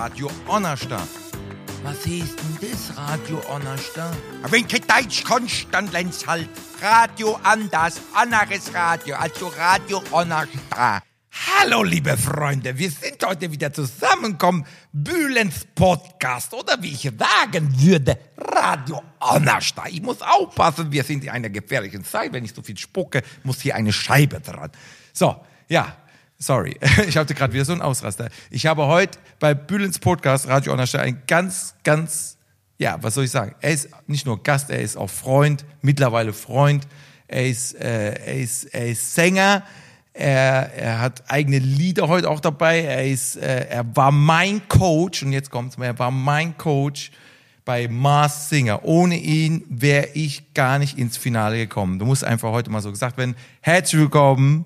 [0.00, 1.08] Radio Onnerstadt.
[1.82, 4.16] Was ist denn das, Radio Onnerstadt?
[4.48, 6.48] Wenn kein Deutsch kannst, dann lernst halt
[6.80, 11.02] Radio anders, anderes Radio, also Radio Onnerstadt.
[11.32, 14.64] Hallo, liebe Freunde, wir sind heute wieder zusammengekommen.
[14.92, 19.88] Bühlens Podcast oder wie ich sagen würde, Radio Onnerstadt.
[19.88, 22.32] Ich muss aufpassen, wir sind in einer gefährlichen Zeit.
[22.32, 24.70] Wenn ich so viel spucke, muss hier eine Scheibe dran.
[25.12, 25.96] So, ja,
[26.38, 26.76] sorry.
[27.08, 28.28] Ich hatte gerade wieder so einen Ausraster.
[28.50, 32.38] Ich habe heute bei Bühlens Podcast Radio Onnerstadt einen ganz, ganz,
[32.78, 33.54] ja, was soll ich sagen?
[33.60, 36.86] Er ist nicht nur Gast, er ist auch Freund, mittlerweile Freund.
[37.26, 39.64] Er ist, äh, er ist, er ist Sänger.
[40.14, 42.80] Er, er hat eigene Lieder heute auch dabei.
[42.80, 45.86] Er ist, äh, er war mein Coach und jetzt kommt's mir.
[45.86, 47.12] Er war mein Coach
[47.64, 48.84] bei Mars Singer.
[48.84, 51.98] Ohne ihn wäre ich gar nicht ins Finale gekommen.
[51.98, 53.36] Du musst einfach heute mal so gesagt werden.
[53.60, 54.64] Herzlich willkommen,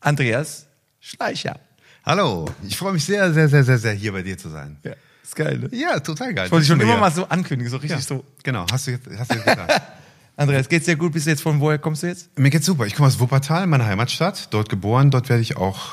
[0.00, 0.66] Andreas
[1.00, 1.58] Schleicher.
[2.04, 4.78] Hallo, ich freue mich sehr, sehr, sehr, sehr, sehr, hier bei dir zu sein.
[4.82, 5.58] Ja, ist geil.
[5.58, 5.68] Ne?
[5.72, 6.46] Ja, total geil.
[6.46, 7.00] Ich wollte schon immer Ja.
[7.00, 8.24] mal so ankündigen, so richtig Ja, so.
[8.42, 9.82] Genau, hast du jetzt, hast du jetzt gesagt.
[10.36, 11.12] Andreas, geht's dir gut?
[11.12, 12.36] Bist du jetzt von woher kommst du jetzt?
[12.38, 12.86] Mir geht's super.
[12.86, 14.48] Ich komme aus Wuppertal, meine Heimatstadt.
[14.54, 15.92] Dort geboren, dort werde ich auch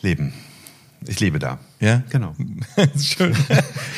[0.00, 0.32] leben.
[1.06, 1.58] Ich lebe da.
[1.80, 2.02] Ja?
[2.08, 2.34] Genau.
[2.98, 3.36] Schön.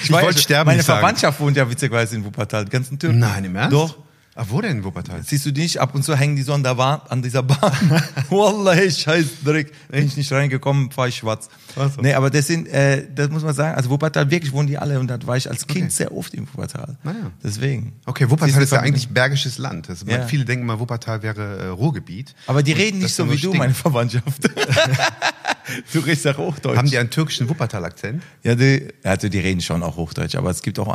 [0.03, 0.99] Ich, wollte ja- sterben, Meine nicht sagen.
[0.99, 3.21] Verwandtschaft wohnt ja witzigerweise in Wuppertal, die ganzen Türken.
[3.21, 3.73] Nein, im Ernst?
[3.73, 3.97] Doch.
[4.39, 5.23] Ach, wo denn in Wuppertal?
[5.25, 7.73] Siehst du nicht, ab und zu hängen die so an, der Bahn, an dieser Bahn.
[8.29, 9.73] Wallahi, scheiß Dreck.
[9.89, 11.49] Bin ich nicht reingekommen, fahr ich schwarz.
[11.75, 12.03] Ach so.
[12.03, 15.01] Nee, aber das sind, äh, das muss man sagen, also Wuppertal, wirklich wohnen die alle
[15.01, 15.91] und da war ich als Kind Okay.
[15.91, 16.99] sehr oft in Wuppertal.
[17.05, 17.31] Ah ja.
[17.43, 17.95] Deswegen.
[18.05, 19.89] Okay, Wuppertal du, ist ja eigentlich bergisches Land.
[19.89, 20.27] Das, Ja.
[20.27, 22.35] Viele denken mal, Wuppertal wäre äh, Ruhrgebiet.
[22.47, 23.59] Aber die reden nicht so wie du, stinkt.
[23.59, 24.45] meine Verwandtschaft.
[25.93, 26.77] du redest auch Hochdeutsch.
[26.77, 28.23] Haben die einen türkischen Wuppertal-Akzent?
[28.43, 30.89] Ja, die, also die reden schon auch Hochdeutsch, aber es gibt auch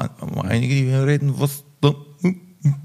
[0.43, 1.63] einige, die reden was.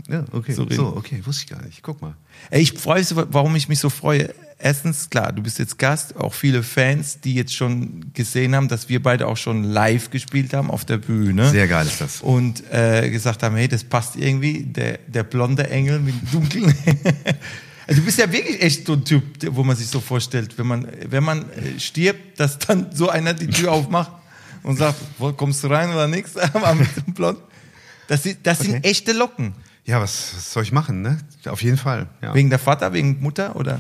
[0.09, 0.53] Ja, okay.
[0.53, 1.83] So So, okay, wusste ich gar nicht.
[1.83, 2.15] Guck mal.
[2.51, 4.33] Ey, Ich freue mich, warum ich mich so freue.
[4.59, 8.89] Erstens, klar, du bist jetzt Gast, auch viele Fans, die jetzt schon gesehen haben, dass
[8.89, 11.51] wir beide auch schon live gespielt haben auf der Bühne.
[11.51, 12.23] Sehr geil ist das.
[12.23, 16.75] Und äh, gesagt haben, hey, das passt irgendwie, der, der blonde Engel mit dunklen.
[17.89, 19.23] Also du bist ja wirklich echt so ein Typ,
[19.55, 23.33] wo man sich so vorstellt, wenn man, wenn man äh, stirbt, dass dann so einer
[23.33, 24.11] die Tür aufmacht
[24.65, 26.36] und sagt, wo, kommst du rein oder nix?
[26.53, 27.39] Aber mit dem Blond.
[28.09, 28.89] Das, sind- das sind Okay.
[28.89, 29.53] echte Locken.
[29.86, 31.19] Ja, was, was soll ich machen, ne?
[31.47, 32.08] Auf jeden Fall.
[32.20, 32.35] Ja.
[32.35, 33.79] Wegen der Vater, wegen Mutter oder?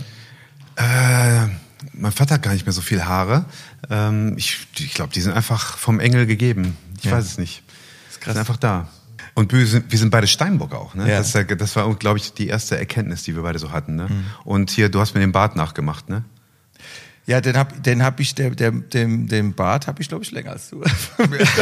[0.76, 1.46] Äh,
[1.92, 3.44] mein Vater hat gar nicht mehr so viel Haare.
[3.90, 6.76] Ähm, ich ich glaube, die sind einfach vom Engel gegeben.
[6.98, 7.12] Ich Ja.
[7.12, 7.62] weiß es nicht.
[8.08, 8.34] ist Die krass.
[8.34, 8.88] sind einfach da.
[9.34, 10.94] Und wir sind, wir sind beide Steinbock auch.
[10.94, 11.10] Ne?
[11.10, 11.18] Ja.
[11.18, 13.92] Das, ist das war, glaube ich, die erste Erkenntnis, die wir beide so hatten.
[13.92, 13.98] Mhm.
[13.98, 14.08] Ne?
[14.44, 16.24] Und hier, du hast mir den Bart nachgemacht, ne?
[17.26, 20.30] Ja, den hab, den hab ich, der, der, dem, den Bart habe ich, glaube ich,
[20.30, 20.82] länger als du.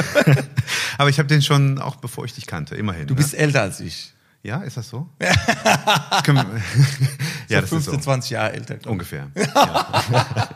[0.99, 3.07] Aber ich habe den schon auch bevor ich dich kannte, immerhin.
[3.07, 3.19] Du ne?
[3.19, 4.14] bist älter als ich.
[4.45, 5.09] Ja, ist das so?
[5.19, 5.29] Wir-
[7.49, 7.99] ja, das so ist 15, so.
[8.01, 8.77] 20 Jahre älter.
[8.89, 9.27] Ungefähr.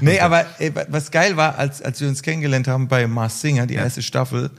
[0.00, 3.66] Nee, aber ey, was geil war, als, als wir uns kennengelernt haben bei Mars Singer,
[3.66, 4.52] die erste Staffel,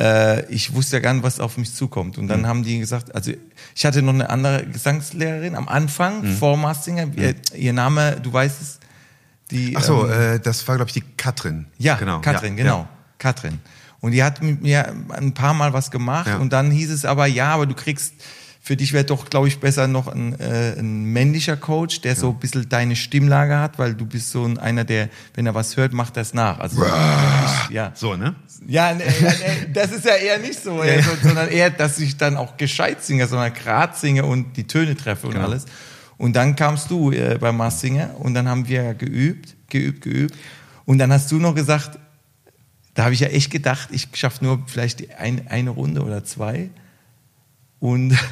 [0.00, 2.18] äh, ich wusste ja gar nicht, was auf mich zukommt.
[2.18, 2.46] Und dann Mhm.
[2.48, 3.30] haben die gesagt, also
[3.76, 6.36] ich hatte noch eine andere Gesangslehrerin am Anfang, Mhm.
[6.36, 8.80] vor Mars Singer, ihr, ihr Name, du weißt es,
[9.52, 9.76] die...
[9.76, 11.66] Ach so, ähm, äh, das war, glaube ich, die Katrin.
[11.78, 12.20] Ja, genau.
[12.20, 12.78] Katrin, ja, genau.
[12.80, 12.88] Ja.
[13.18, 13.60] Katrin.
[14.04, 16.36] Und die hat mit mir ein paar Mal was gemacht Ja.
[16.36, 18.12] und dann hieß es aber, ja, aber du kriegst,
[18.60, 22.30] für dich wäre doch, glaube ich, besser noch ein, äh, ein männlicher Coach, der so
[22.30, 25.78] ein bisschen deine Stimmlage hat, weil du bist so ein, einer, der, wenn er was
[25.78, 26.58] hört, macht es nach.
[26.60, 27.92] Also, ich, ja.
[27.94, 28.34] So, ne?
[28.66, 31.98] Ja, nee, ja, nee, das ist ja eher nicht so, ja, so, sondern eher, dass
[31.98, 35.46] ich dann auch gescheit singe, sondern grad singe und die Töne treffe und Genau.
[35.46, 35.64] alles.
[36.18, 40.34] Und dann kamst du äh, bei Mars Singer und dann haben wir geübt, geübt, geübt.
[40.86, 41.98] Und dann hast du noch gesagt,
[42.94, 46.70] da habe ich ja echt gedacht, ich schaffe nur vielleicht ein, eine Runde oder zwei.
[47.80, 48.16] Und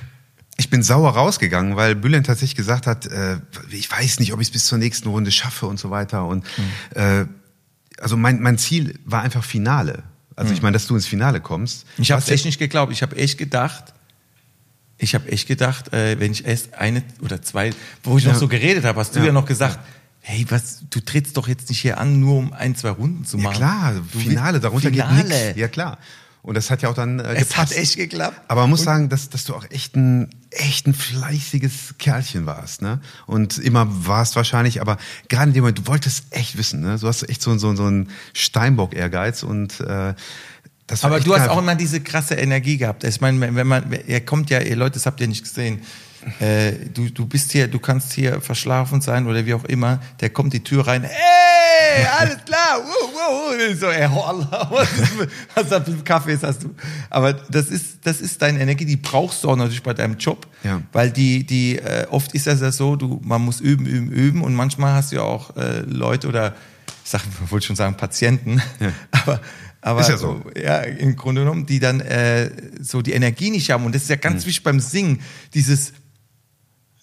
[0.58, 3.38] Ich bin sauer rausgegangen, weil Bülent tatsächlich gesagt hat, äh,
[3.70, 6.26] ich weiß nicht, ob ich es bis zur nächsten Runde schaffe und so weiter.
[6.26, 6.44] Und
[6.94, 7.24] äh,
[7.98, 10.02] also mein, mein Ziel war einfach Finale.
[10.36, 11.86] Also ich meine, dass du ins Finale kommst.
[11.98, 12.92] ich habe echt nicht geglaubt.
[12.92, 13.94] Ich habe echt gedacht,
[14.98, 17.70] ich habe echt gedacht, äh, wenn ich erst eine oder zwei,
[18.04, 18.38] wo ich noch Ja.
[18.38, 19.32] so geredet habe, hast du ja, Ja.
[19.32, 19.80] noch gesagt,
[20.22, 23.36] hey, was, du trittst doch jetzt nicht hier an, nur um ein, zwei Runden zu
[23.38, 23.56] Ja machen.
[23.56, 25.22] klar, Du Finale, darunter Finale.
[25.24, 25.56] geht nichts.
[25.58, 25.98] Ja klar.
[26.44, 27.72] Und das hat ja auch dann äh, Es gepasst.
[27.72, 28.40] hat echt geklappt.
[28.48, 32.82] Aber man muss sagen, dass, dass du auch echt ein, echt ein fleißiges Kerlchen warst,
[32.82, 33.00] ne?
[33.26, 34.96] Und immer warst wahrscheinlich, aber
[35.28, 36.98] gerade in dem Moment, du wolltest echt wissen, ne?
[36.98, 40.14] Du hast echt so, so, so einen Steinbock-Ehrgeiz und äh,
[40.88, 41.48] das war Aber du hast geil.
[41.50, 43.04] auch immer diese krasse Energie gehabt.
[43.04, 45.80] Ich meine, wenn man, er kommt ja, ihr Leute, das habt ihr nicht gesehen.
[46.40, 50.00] Äh, du, du bist hier, du kannst hier verschlafen sein oder wie auch immer.
[50.20, 51.02] Der kommt die Tür rein.
[51.02, 52.80] Hey, alles klar.
[52.80, 53.74] Wuh, wuh, wuh.
[53.74, 55.12] So, ey, oh Allah, was, ist,
[55.54, 56.74] was da für Kaffee hast du?
[57.10, 60.46] Aber das ist, das ist deine Energie, die brauchst du auch natürlich bei deinem Job.
[60.62, 60.80] Ja.
[60.92, 64.42] Weil die, die, äh, oft ist das ja so, du, man muss üben, üben, üben
[64.42, 66.54] und manchmal hast du ja auch äh, Leute oder
[67.04, 68.62] ich sag, wollte schon sagen Patienten,
[69.10, 69.40] aber
[69.84, 70.40] aber Ist ja so.
[70.56, 73.84] ja, im Grunde genommen, die dann äh, so die Energie nicht haben.
[73.84, 75.20] Und das ist ja ganz wichtig beim Singen,
[75.54, 75.92] dieses,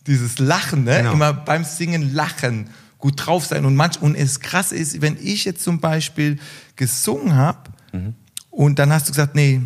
[0.09, 0.97] dieses Lachen, ne?
[0.97, 1.13] Genau.
[1.13, 3.63] Immer beim Singen lachen, gut drauf sein.
[3.65, 6.37] Und manch, und es krass ist, wenn ich jetzt zum Beispiel
[6.75, 8.13] gesungen habe Mhm.
[8.51, 9.61] und dann hast du gesagt, nee,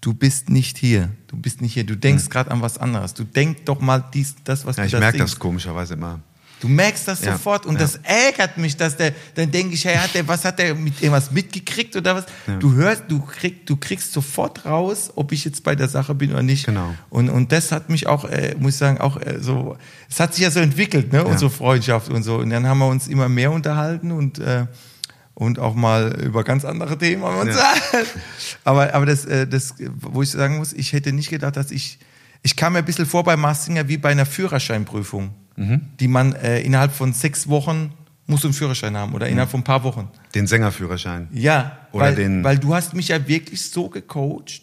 [0.00, 1.10] du bist nicht hier.
[1.28, 1.84] Du bist nicht hier.
[1.84, 3.14] Du denkst gerade an was anderes.
[3.14, 4.80] Du denk doch mal dies, das, was Mhm.
[4.80, 6.20] Ja, du ich da merke das komischerweise immer.
[6.62, 7.80] Du merkst das Ja, sofort und ja.
[7.80, 11.02] das ärgert mich, dass der, dann denke ich, hey, hat der, was hat der mit
[11.02, 12.26] irgendwas mitgekriegt oder was?
[12.60, 16.30] Du hörst, du kriegst, du kriegst sofort raus, ob ich jetzt bei der Sache bin
[16.30, 16.66] oder nicht.
[16.66, 16.94] Genau.
[17.10, 19.76] Und, und das hat mich auch, äh, muss ich sagen, auch äh, so,
[20.08, 22.36] es hat sich ja so entwickelt, ne, unsere Freundschaft und so.
[22.36, 24.66] Und dann haben wir uns immer mehr unterhalten und, äh,
[25.34, 27.60] und auch mal über ganz andere Themen haben wir uns.
[28.62, 31.98] Aber, aber das, äh, das, wo ich sagen muss, ich hätte nicht gedacht, dass ich,
[32.44, 36.32] ich kam mir ein bisschen vor bei Mars Singer wie bei einer Führerscheinprüfung, die man
[36.34, 37.92] äh, innerhalb von sechs Wochen
[38.26, 40.08] muss einen Führerschein haben oder innerhalb von ein paar Wochen.
[40.34, 41.28] Den Sängerführerschein.
[41.32, 44.62] Ja, Oder weil, den- weil du hast mich ja wirklich so gecoacht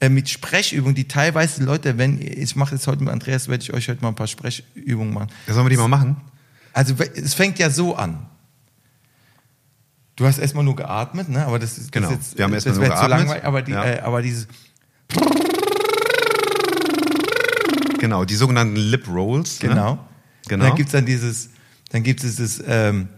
[0.00, 3.72] äh, mit Sprechübungen, die teilweise Leute, wenn ich mache das heute mit Andreas, werde ich
[3.72, 5.28] euch heute mal ein paar Sprechübungen machen.
[5.46, 6.16] Ja, sollen wir die mal machen?
[6.74, 8.26] Also es fängt ja so an.
[10.16, 11.46] Du hast erstmal nur geatmet, ne?
[11.46, 12.08] Aber das ist Genau.
[12.10, 13.10] Das, ist jetzt, Wir haben erstmal nur geatmet.
[13.10, 13.44] langweilig.
[13.44, 13.84] Aber die, Ja.
[13.84, 14.46] äh, aber dieses
[18.04, 19.58] Genau, die sogenannten Lip Rolls.
[19.60, 19.94] genau.
[19.94, 19.98] Ne?
[20.48, 20.64] Genau.
[20.64, 21.48] Und dann gibt's dann dieses,
[21.90, 23.08] dann gibt es dieses, ähm,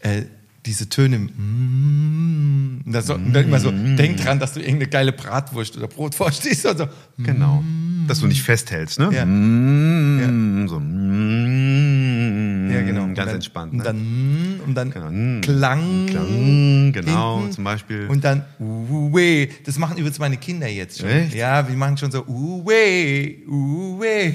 [0.00, 0.22] äh,
[0.64, 1.18] diese Töne.
[1.18, 5.86] Mm, das so, und dann immer so, denk dran, dass du irgendeine geile Bratwurst oder
[5.86, 6.64] Brotwurst isst.
[6.64, 6.86] Und so.
[7.18, 7.62] Genau.
[8.08, 9.10] Dass du nicht festhältst, ne?
[9.12, 9.26] Ja.
[9.26, 10.80] Mm, So.
[10.80, 13.04] Mm, Ja, genau.
[13.06, 13.72] Ganz dann, entspannt.
[13.72, 13.84] Und Ne?
[13.84, 15.08] dann, mm, und dann Genau.
[15.40, 16.06] Klang.
[16.06, 17.52] Klang, genau, hinten.
[17.52, 18.06] zum Beispiel.
[18.08, 19.48] Und dann uwe.
[19.64, 21.08] Das machen übrigens meine Kinder jetzt schon.
[21.08, 21.34] Echt?
[21.34, 24.34] Ja, wir machen schon so uwe, uwe,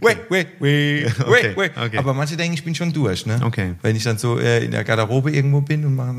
[0.00, 1.70] we, we, we, we, we.
[1.84, 1.98] okay.
[1.98, 3.40] Aber manche denken, ich bin schon durch, ne?
[3.42, 3.74] Okay.
[3.82, 6.14] Wenn ich dann so äh, in der Garderobe irgendwo bin und mache,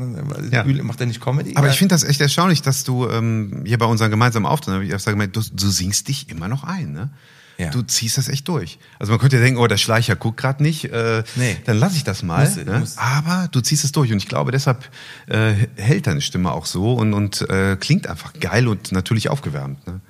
[0.50, 0.64] Ja.
[0.82, 1.52] macht er nicht Comedy.
[1.56, 1.72] Aber Ja.
[1.72, 4.90] ich finde das echt erstaunlich, dass du ähm, hier bei unserem gemeinsamen Auftritt, hab ich
[4.90, 7.10] erst gemerkt, du, du singst dich immer noch ein, ne?
[7.58, 7.70] Ja.
[7.70, 8.78] Du ziehst das echt durch.
[9.00, 11.56] Also man könnte ja denken, oh, der Schleicher guckt gerade nicht, äh, Nee.
[11.64, 12.44] dann lasse ich das mal.
[12.46, 12.78] Muss- ne?
[12.78, 12.96] muss.
[12.98, 14.88] Aber du ziehst es durch und ich glaube, deshalb
[15.26, 19.84] äh, hält deine Stimme auch so und, und äh, klingt einfach geil und natürlich aufgewärmt.
[19.88, 20.00] Ne?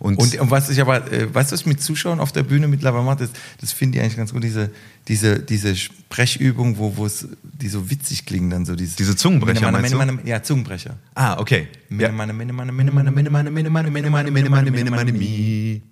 [0.00, 2.66] Und, Und, und was ich aber, äh, weißt du, was mit Zuschauern auf der Bühne
[2.68, 3.30] mittlerweile mache, das,
[3.60, 4.68] das finde ich eigentlich ganz gut, diese,
[5.08, 8.74] diese, diese Sprechübung, wo, wo es, die so witzig klingen dann so.
[8.74, 9.96] Dieses, Diese Zungenbrecher, Meine, meine, du?
[10.16, 10.96] meine, ja, Zungenbrecher.
[11.14, 11.68] ah, okay.
[11.88, 12.12] Meine, Ja.
[12.12, 15.12] meine, meine, meine, meine, meine, meine, meine, meine, meine, meine, meine, meine, meine, meine, meine,
[15.12, 15.82] mi.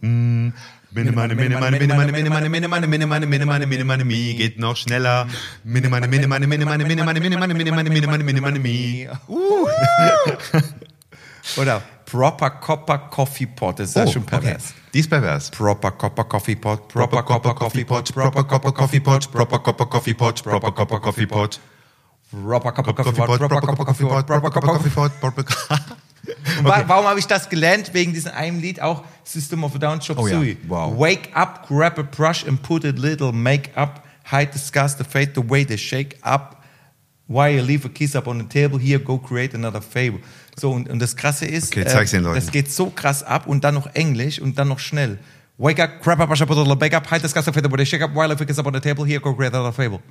[0.00, 0.52] Mm.
[0.92, 3.84] Mine, meine, mine, meine, mine, meine, mine, meine, mine, meine, mine, meine, mine, meine, mine,
[3.84, 4.34] meine, mi.
[4.34, 5.26] Geht noch schneller.
[5.64, 8.40] Mine, meine, mine, meine, mine, meine, mine, meine, mine, meine, mine, meine, mine, meine, mine,
[8.40, 9.08] meine, mi.
[11.58, 14.74] Oder Proper Copper Coffee Pot, das ist ja Oh, schon pervers.
[14.94, 15.50] Die ist pervers.
[15.50, 20.14] Proper Copper Coffee Pot, Proper Copper Coffee Pot, proper copper coffee pot, proper copper coffee
[20.14, 21.60] pot, proper copper coffee pot.
[22.30, 25.44] Proper Copper Coffee Coffee pot, Pot, proper copper coffee pot, proper copper coffee pot, proper
[25.44, 26.05] Und
[26.62, 27.92] wa- Warum habe ich das gelernt?
[27.94, 30.56] Wegen diesem einen Lied auch System of a Down Chop Oh ja, Suey.
[30.68, 30.98] wow.
[30.98, 34.02] Wake up, grab a brush and put a little make-up.
[34.30, 36.62] Hide the scars, the fate, the way they shake up.
[37.28, 38.78] Why you leave a kiss up on the table?
[38.78, 40.20] Here, go create another fable.
[40.58, 41.84] So, und, und das Krasse ist, Okay,
[42.18, 42.34] Leuten.
[42.34, 45.18] das geht so krass ab und dann noch Englisch und dann noch schnell.
[45.58, 47.06] Wake up, grab a brush and put a little make-up.
[47.06, 48.10] Hide the way they shake up.
[48.14, 49.04] You leave a kiss up on the table?
[49.04, 50.02] Here, go create another fable.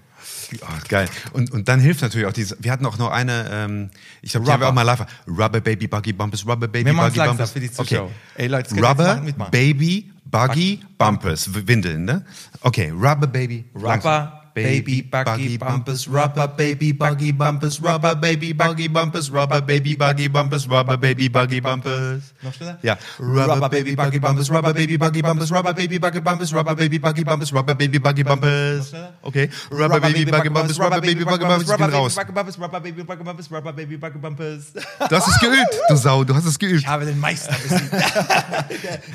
[0.63, 1.07] Oh, geil.
[1.33, 3.91] Und, und dann hilft natürlich auch diese, wir hatten auch noch eine, ähm,
[4.23, 5.05] ich glaube, die haben wir auch mal live.
[5.27, 7.51] Rubber Baby Buggy Bumpers, Rubber Baby Wir Buggy Bumpers.
[7.51, 8.05] für die Zuschauer.
[8.05, 8.13] Okay.
[8.35, 9.21] Ey, Leute, das Rubber.
[9.51, 11.49] Baby Buggy Bumpers.
[11.67, 12.25] Windeln, ne?
[12.61, 13.65] Okay, Rubber Baby.
[13.75, 20.29] Rubber, Baby, Buggy, Bumpers, Rubber Baby Buggy Bumpers, Rubber Baby Buggy Bumpers, Rubber Baby Buggy
[20.29, 22.33] Bumpers, Rubber Baby Buggy Bumpers.
[22.41, 22.79] Noch schneller?
[22.81, 22.97] Ja.
[23.19, 27.23] Rubber Baby Buggy Bumpers, Rubber Baby Buggy Bumpers, Rubber Baby Buggy Bumpers, Rubber Baby Buggy
[27.25, 28.93] Bumpers, Rubber Baby Buggy Bumpers.
[29.23, 29.49] Okay.
[29.71, 32.17] Rubber Baby Buggy Bumpers, Rubber Baby Buggy Bumpers, ich bin raus.
[32.17, 34.71] Rubber Bumpers, Rubber Baby Buggy Bumpers, Rubber Baby Buggy Bumpers.
[34.99, 36.79] Hast es geübt, du Sau, du hast es geübt.
[36.79, 37.53] Ich habe den Meister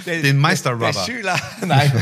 [0.06, 0.92] Den Meister Rubber.
[0.92, 1.36] der Schüler.
[1.66, 1.92] Nein.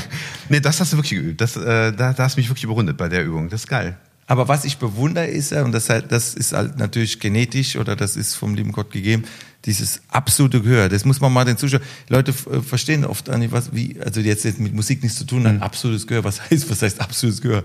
[0.49, 1.40] Nee, das hast du wirklich geübt.
[1.40, 3.49] Das, äh, da, da hast du mich wirklich überrundet bei der Übung.
[3.49, 3.97] Das ist geil.
[4.26, 7.97] Aber was ich bewundere ist ja, und das, halt, das ist halt natürlich genetisch oder
[7.97, 9.25] das ist vom lieben Gott gegeben,
[9.64, 10.90] dieses absolute Gehör.
[10.90, 11.82] Das muss man mal den Zuschauern.
[12.08, 15.47] Leute äh, verstehen oft nicht, was, wie, also jetzt, jetzt mit Musik nichts zu tun,
[15.47, 16.25] ein absolutes Gehör.
[16.25, 17.64] Was heißt, was heißt absolutes Gehör?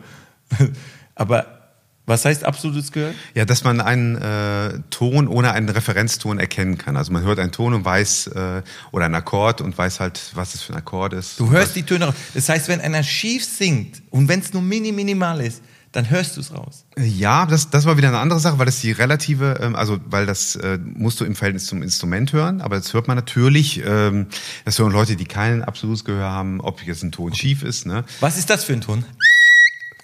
[1.15, 1.62] Aber
[2.05, 3.13] was heißt absolutes Gehör?
[3.33, 6.98] Ja, dass man einen äh, Ton ohne einen Referenzton erkennen kann.
[6.98, 10.53] Also man hört einen Ton und weiß, äh, oder einen Akkord und weiß halt, was
[10.53, 11.39] es für ein Akkord ist.
[11.39, 12.15] Du hörst die Töne raus.
[12.33, 15.62] Das heißt, wenn einer schief singt und wenn es nur mini minimal ist,
[15.93, 16.86] dann hörst du es raus.
[16.98, 20.25] Ja, das, das war wieder eine andere Sache, weil das die relative, ähm, also weil
[20.25, 24.25] das äh, musst du im Verhältnis zum Instrument hören, aber das hört man natürlich, ähm,
[24.65, 27.86] das hören Leute, die kein absolutes Gehör haben, ob jetzt ein Ton schief ist.
[27.86, 28.03] Ne?
[28.19, 29.05] Was ist das für ein Ton?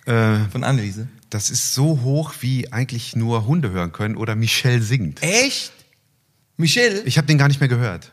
[0.05, 1.07] Äh, Von Anneliese.
[1.29, 5.21] Das ist so hoch, wie eigentlich nur Hunde hören können oder Michelle singt.
[5.23, 5.71] Echt?
[6.57, 7.01] Michelle?
[7.03, 8.11] Ich habe den gar nicht mehr gehört,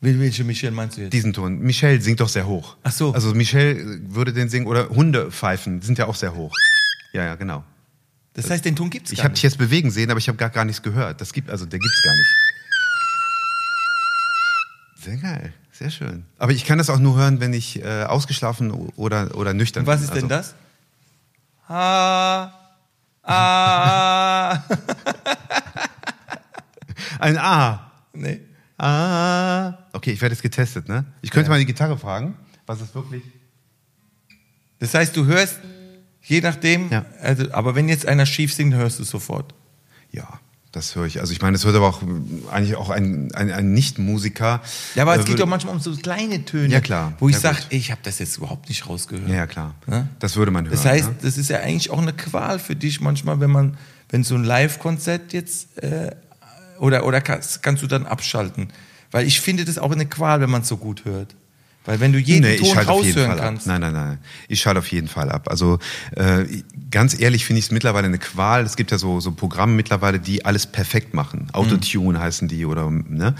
[0.00, 1.12] Wel- Welche Michelle meinst du jetzt?
[1.12, 1.58] diesen Ton.
[1.58, 2.76] Michelle singt doch sehr hoch.
[2.84, 3.12] Ach so.
[3.14, 6.54] Also Michelle würde den singen oder Hunde pfeifen, sind ja auch sehr hoch.
[7.12, 7.64] Ja, ja, genau.
[8.34, 9.38] Das heißt, den Ton gibt's Ich gar habe nicht.
[9.42, 11.20] dich jetzt bewegen sehen, aber ich habe gar, gar nichts gehört.
[11.20, 12.28] Das gibt also, der gibt's gar nicht.
[15.04, 16.24] Sehr geil, sehr schön.
[16.38, 19.86] Aber ich kann das auch nur hören, wenn ich äh, ausgeschlafen oder oder nüchtern Und
[19.86, 20.04] was bin.
[20.04, 20.54] ist also, denn das?
[21.68, 22.50] Ah,
[23.22, 24.62] ah.
[27.20, 27.90] Ein A.
[28.12, 28.40] nee.
[28.78, 29.74] Ah.
[29.92, 31.04] Okay, ich werde jetzt getestet, ne?
[31.20, 31.54] Ich könnte Ja.
[31.54, 33.22] mal die Gitarre fragen, was ist wirklich.
[34.78, 35.58] Das heißt, du hörst,
[36.22, 37.04] je nachdem, Ja.
[37.20, 39.52] also, aber wenn jetzt einer schief singt, hörst du es sofort.
[40.12, 40.38] Ja,
[40.72, 41.20] das höre ich.
[41.20, 42.02] Also ich meine, es hört aber auch
[42.52, 44.60] eigentlich auch ein, ein, ein Nicht-Musiker.
[44.94, 47.14] Ja, aber äh, es geht doch manchmal um so kleine Töne, Ja, klar.
[47.18, 49.28] wo ich Ja, sage, ich habe das jetzt überhaupt nicht rausgehört.
[49.28, 49.74] Ja, ja, klar.
[49.86, 50.08] Ne?
[50.18, 50.74] Das würde man hören.
[50.74, 51.14] Das heißt, ne?
[51.22, 53.76] das ist ja eigentlich auch eine Qual für dich manchmal, wenn man,
[54.10, 56.10] wenn so ein Live-Konzert jetzt, äh,
[56.78, 58.68] oder, oder kannst, kannst du dann abschalten?
[59.10, 61.34] Weil ich finde das auch eine Qual, wenn man es so gut hört.
[61.88, 63.66] Weil wenn du jeden Nee, ich Ton schalte auf jeden raushören Fall kannst.
[63.66, 63.80] ab.
[63.80, 64.18] Nein, nein, nein.
[64.46, 65.48] Ich schalte auf jeden Fall ab.
[65.48, 65.78] Also
[66.16, 66.44] äh,
[66.90, 68.62] ganz ehrlich finde ich es mittlerweile eine Qual.
[68.62, 71.48] Es gibt ja so, so Programme mittlerweile, die alles perfekt machen.
[71.54, 73.34] Autotune heißen die oder ne,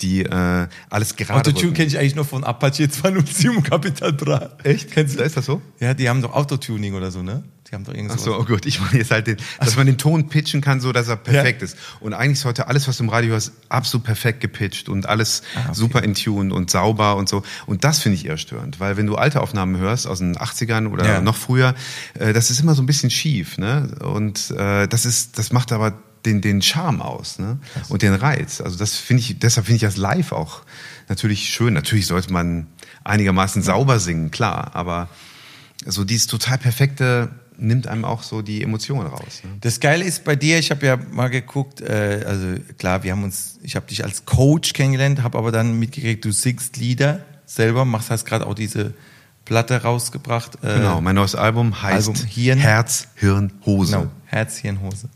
[0.00, 1.48] die äh, alles gerade.
[1.48, 4.50] Autotune kenne ich eigentlich nur von Apache 207 Capital Bra.
[4.64, 4.90] Echt?
[4.90, 5.62] Kennst du Ist das so?
[5.78, 7.44] Ja, die haben doch Autotuning oder so, ne?
[7.72, 9.86] Die haben doch irgend Ach so, oh gut, ich meine jetzt halt, den, dass man
[9.86, 11.64] den Ton pitchen kann, so dass er perfekt Ja.
[11.64, 11.78] ist.
[12.00, 15.42] Und eigentlich ist heute alles, was du im Radio hörst, absolut perfekt gepitcht und alles
[15.56, 15.74] Ah, okay.
[15.74, 17.42] super in Tune und sauber und so.
[17.64, 20.86] Und das finde ich eher störend, weil wenn du alte Aufnahmen hörst aus den 80ern
[20.88, 21.20] oder Ja.
[21.22, 21.74] noch früher,
[22.12, 23.88] äh, das ist immer so ein bisschen schief, ne?
[24.04, 25.94] Und äh, das ist, das macht aber
[26.26, 27.58] den, den Charme aus, ne?
[27.88, 28.60] Und den Reiz.
[28.60, 30.60] Also das finde ich, deshalb finde ich das live auch
[31.08, 31.72] natürlich schön.
[31.72, 32.66] Natürlich sollte man
[33.02, 35.08] einigermaßen sauber singen, klar, aber
[35.86, 37.30] so dieses total perfekte
[37.62, 39.42] nimmt einem auch so die Emotionen raus.
[39.44, 39.50] Ne?
[39.60, 43.24] Das Geile ist bei dir, ich habe ja mal geguckt, äh, also klar, wir haben
[43.24, 47.84] uns, ich habe dich als Coach kennengelernt, habe aber dann mitgekriegt, du singst Lieder selber,
[47.84, 48.94] machst, hast gerade auch diese
[49.44, 50.56] Platte rausgebracht.
[50.62, 52.58] Äh, Genau, mein neues Album heißt Album Hirn.
[52.58, 53.92] Herz, Hirn, Hose.
[53.96, 55.08] Genau, Herz, Hirn, Hose.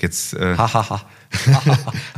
[0.00, 1.02] Jetzt, äh, Hahaha.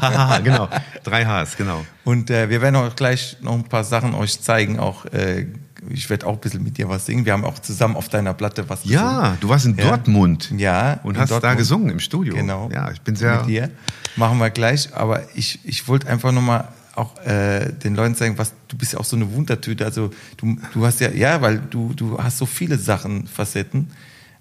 [0.01, 0.69] hahaha, genau,
[1.05, 1.87] drei Hs, genau.
[2.05, 4.79] Und äh, wir werden auch gleich noch ein paar Sachen euch zeigen.
[4.81, 5.47] Auch äh,
[5.91, 7.25] ich werde auch ein bisschen mit dir was singen.
[7.25, 9.85] Wir haben auch zusammen auf deiner Platte was Ja, du warst in Ja.
[9.89, 10.53] Dortmund.
[10.57, 11.59] Ja, Und hast da Dortmund.
[11.59, 12.35] gesungen im Studio.
[12.35, 12.69] Genau.
[12.73, 13.39] Ja, ich bin sehr.
[13.39, 13.71] mit dir.
[14.17, 14.95] Machen wir gleich.
[14.95, 18.99] Aber ich, ich wollte einfach nochmal auch äh, den Leuten sagen, was du bist ja
[19.01, 19.85] auch so eine Wundertüte.
[19.85, 23.91] Also du, du hast ja, ja, weil du, du hast so viele Sachen, Facetten.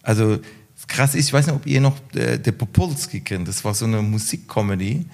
[0.02, 0.40] Also
[0.88, 3.48] krass ist, ich weiß nicht, ob ihr noch äh, der Popolski kennt.
[3.48, 5.06] Das war so eine Musikcomedy.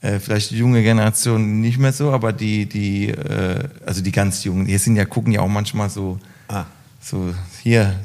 [0.00, 4.44] Äh, vielleicht die junge Generation nicht mehr so, aber die, die, äh, also die ganz
[4.44, 6.64] Jungen, hier sind ja, gucken ja auch manchmal so, Ah.
[7.00, 7.98] so hier,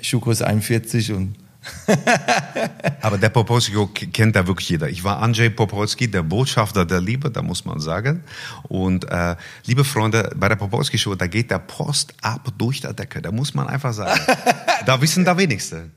[0.00, 1.34] Schuko ist 41 und
[3.02, 3.74] Aber der Popolski
[4.12, 4.88] kennt da wirklich jeder.
[4.88, 8.22] Ich war Andrzej Popolski, der Botschafter der Liebe, da muss man sagen.
[8.64, 12.92] Und äh, liebe Freunde, bei der Popolski Show, da geht der Post ab durch der
[12.92, 13.20] Decke.
[13.22, 14.20] Da muss man einfach sagen.
[14.86, 15.90] da wissen da wenigste.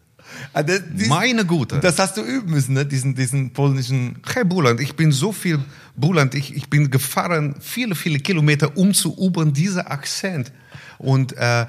[0.54, 1.80] Ah, das, dies- Meine Gute.
[1.80, 2.86] Das hast du üben müssen, ne?
[2.86, 4.18] diesen, diesen polnischen.
[4.34, 5.60] Hey Buland, ich bin so viel
[5.96, 10.52] Buland, ich, ich bin gefahren viele, viele Kilometer, um zu üben, dieser Akzent.
[10.98, 11.66] Und äh,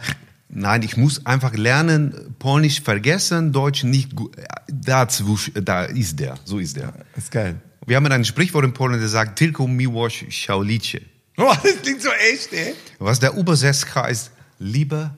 [0.49, 4.37] nein, ich muss einfach lernen, Polnisch vergessen, Deutsch nicht gut.
[4.69, 5.07] Da,
[5.55, 6.93] da ist der, so ist der.
[7.17, 7.61] ist geil.
[7.87, 11.01] Wir haben ein Sprichwort in Polen, der sagt, Tylko miłość szaulicie.
[11.37, 12.75] Oh, das klingt so echt, ey.
[13.01, 15.11] Was der übersetzt heißt, Liebe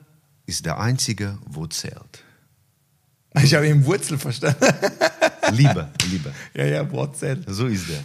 [0.46, 2.23] ist der einzige, wo zählt.
[3.42, 4.64] Ich habe eben Wurzel verstanden.
[5.52, 6.32] Liebe, Liebe.
[6.54, 7.42] ja, ja, Wortzell.
[7.46, 7.98] So ist der.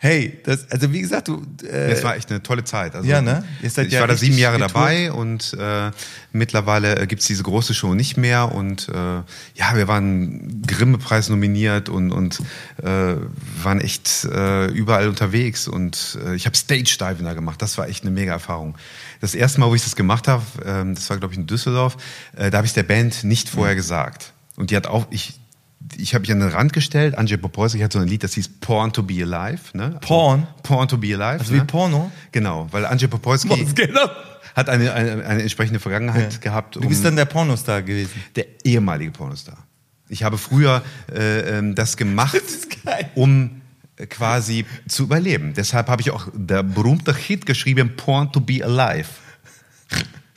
[0.00, 1.44] Hey, das, also wie gesagt, du.
[1.64, 2.94] Äh, Es war echt eine tolle Zeit.
[2.94, 3.42] Also, Ja, ne?
[3.62, 4.76] Ich ja war da sieben Jahre getourt.
[4.76, 5.90] dabei und äh,
[6.30, 8.54] mittlerweile äh, gibt's diese große Show nicht mehr.
[8.54, 12.38] Und äh, ja, wir waren Grimme-Preis nominiert und, und
[12.80, 13.16] äh,
[13.64, 15.66] waren echt äh, überall unterwegs.
[15.66, 17.60] Und äh, ich habe Stage-Diving da gemacht.
[17.60, 18.76] Das war echt eine mega Erfahrung.
[19.20, 21.96] Das erste Mal, wo ich das gemacht habe, ähm, das war, glaube ich, in Düsseldorf,
[22.36, 23.78] äh, da habe ich der Band nicht vorher Mhm.
[23.78, 24.32] gesagt.
[24.58, 25.38] Und die hat auch, ich,
[25.96, 27.16] ich habe mich an den Rand gestellt.
[27.16, 29.76] Andrzej Popolski hat so ein Lied, das hieß Porn to be Alive.
[29.76, 29.98] Ne?
[30.00, 30.48] Porn?
[30.64, 31.38] Porn to be Alive.
[31.40, 31.64] Also wie ne?
[31.64, 32.10] Porno?
[32.32, 33.68] Genau, weil Andrzej Popolski
[34.56, 36.74] hat eine, eine, eine entsprechende Vergangenheit gehabt.
[36.74, 38.20] Du bist um- dann der Pornostar gewesen.
[38.34, 39.56] der ehemalige Pornostar.
[40.08, 40.82] Ich habe früher
[41.14, 42.66] äh, ähm, das gemacht, Das
[43.14, 43.60] um
[43.96, 45.54] äh, quasi zu überleben.
[45.54, 49.08] Deshalb habe ich auch der berühmte Hit geschrieben, Porn to be Alive.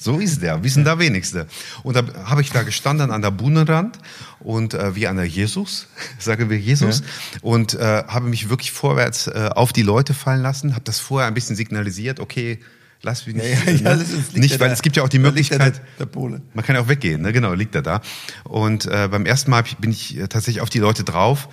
[0.03, 1.45] So ist der, wissen da wenigste.
[1.83, 3.99] Und da habe ich da gestanden an der Bühnenrand
[4.39, 5.87] und äh, wie an der Jesus,
[6.19, 7.03] sagen wir Jesus,
[7.43, 11.27] und äh, habe mich wirklich vorwärts äh, auf die Leute fallen lassen, habe das vorher
[11.27, 12.59] ein bisschen signalisiert, okay,
[13.03, 13.45] Lass mich nicht.
[13.65, 14.73] Ja, ja, ja, liegt nicht ja weil da.
[14.75, 15.59] es gibt ja auch die ja Möglichkeit.
[15.77, 16.39] der- der Pole.
[16.53, 17.33] Man kann ja auch weggehen, ne?
[17.33, 17.99] genau, liegt er da.
[18.43, 21.49] Und äh, beim ersten Mal bin ich äh, tatsächlich auf die Leute drauf.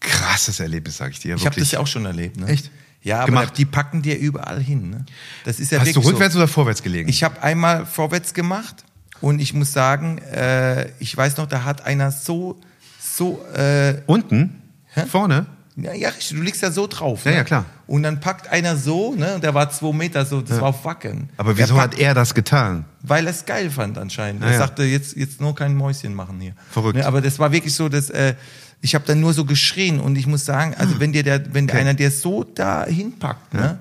[0.00, 1.36] Krasses Erlebnis, sage ich dir.
[1.36, 2.36] Ich habe das ja auch schon erlebt.
[2.36, 2.48] Ne?
[2.48, 2.72] Echt?
[3.06, 3.56] Ja, aber Gemacht?
[3.56, 4.90] die packen dir überall hin.
[4.90, 5.06] Ne?
[5.44, 6.40] Das ist ja Hast du rückwärts so.
[6.40, 7.08] oder vorwärts gelegen?
[7.08, 8.84] Ich habe einmal vorwärts gemacht
[9.20, 12.58] und ich muss sagen, äh, ich weiß noch, da hat einer so,
[12.98, 14.60] so, äh, Unten?
[14.86, 15.04] Hä?
[15.06, 15.46] Vorne?
[15.76, 17.24] ja, ja, du liegst ja so drauf.
[17.26, 17.36] Ja, ne?
[17.36, 17.64] ja, klar.
[17.86, 20.84] Und dann packt einer so, ne, und der war zwei Meter so, das war auf
[20.84, 21.28] Wackeln.
[21.36, 22.86] Aber wieso packt, hat er das getan?
[23.02, 24.42] Weil er es geil fand anscheinend.
[24.42, 24.58] Ah, er ja.
[24.58, 26.54] sagte, jetzt, jetzt nur kein Mäuschen machen hier.
[26.70, 26.96] Verrückt.
[26.96, 28.34] Ne, aber das war wirklich so, dass äh,
[28.82, 31.64] ich habe dann nur so geschrien und ich muss sagen, also wenn dir der, wenn
[31.64, 31.78] Okay.
[31.78, 33.78] einer dir so da hinpackt, ne?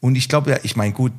[0.00, 1.12] Und ich glaube, ja, ich meine, gut,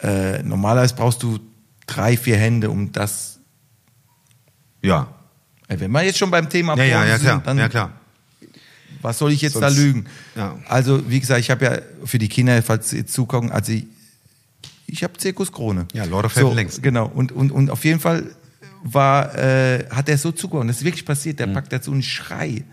[0.00, 1.38] äh, normalerweise brauchst du
[1.86, 3.38] drei, vier Hände, um das.
[4.82, 5.08] Ja.
[5.68, 7.34] Wenn wir jetzt schon beim Thema Ja, ja, ja, klar.
[7.34, 7.92] sind, dann ja, klar.
[9.02, 10.06] was soll ich jetzt da Sonst- lügen?
[10.36, 10.56] ja.
[10.68, 13.86] Also, wie gesagt, ich habe ja für die Kinder, falls sie jetzt zugucken, also ich,
[14.86, 15.88] ich habe Zirkuskrone.
[15.92, 16.82] Ja, Lord of so, Heaven längst.
[16.82, 17.06] Genau.
[17.06, 18.30] Und, und, und auf jeden Fall
[18.92, 20.68] war, äh, hat er so zugehauen.
[20.68, 21.40] Das ist wirklich passiert.
[21.40, 22.64] Der packt dazu einen Schrei.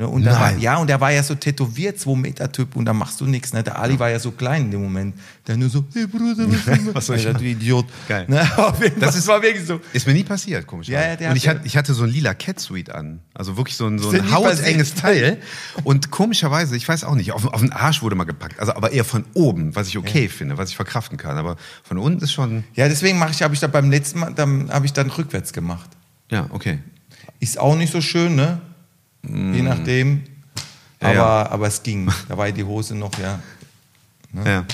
[0.00, 0.08] Ne?
[0.08, 0.50] Und da war.
[0.52, 0.60] Nein.
[0.60, 3.52] ja, und der war ja so tätowiert, zwei Meter Typ, und da machst du nichts.
[3.52, 3.62] Ne?
[3.62, 5.14] Der Ali war ja so klein in dem Moment.
[5.46, 7.36] Der nur so, hey Bruder, was, Was soll ich machen?
[7.36, 7.84] du Idiot.
[8.08, 8.24] Geil.
[8.26, 8.40] Ne?
[8.98, 9.78] Das ist- war wirklich so.
[9.92, 10.88] Ist mir nie passiert, komisch.
[10.88, 13.20] Ja, ja, der und hat ich, ja- hatte, ich hatte so ein lila Catsuite an.
[13.34, 14.94] Also wirklich so ein, so ein hautenges?
[14.94, 15.36] Teil.
[15.84, 18.58] Und komischerweise, ich weiß auch nicht, auf, auf den Arsch wurde mal gepackt.
[18.58, 21.36] Also aber eher von oben, was ich okay finde, was ich verkraften kann.
[21.36, 24.32] Aber von unten ist schon, Ja, deswegen mache ich, habe ich da beim letzten Mal,
[24.32, 25.90] dann habe ich dann rückwärts gemacht.
[26.30, 26.78] ja, okay.
[27.38, 28.60] Ist auch nicht so schön, ne?
[29.22, 30.08] Je nachdem.
[30.12, 30.20] Mm.
[31.02, 31.50] Ja, aber, ja.
[31.50, 32.10] aber es ging.
[32.28, 33.38] Da war die Hose noch, ja.
[34.34, 34.64] Ja.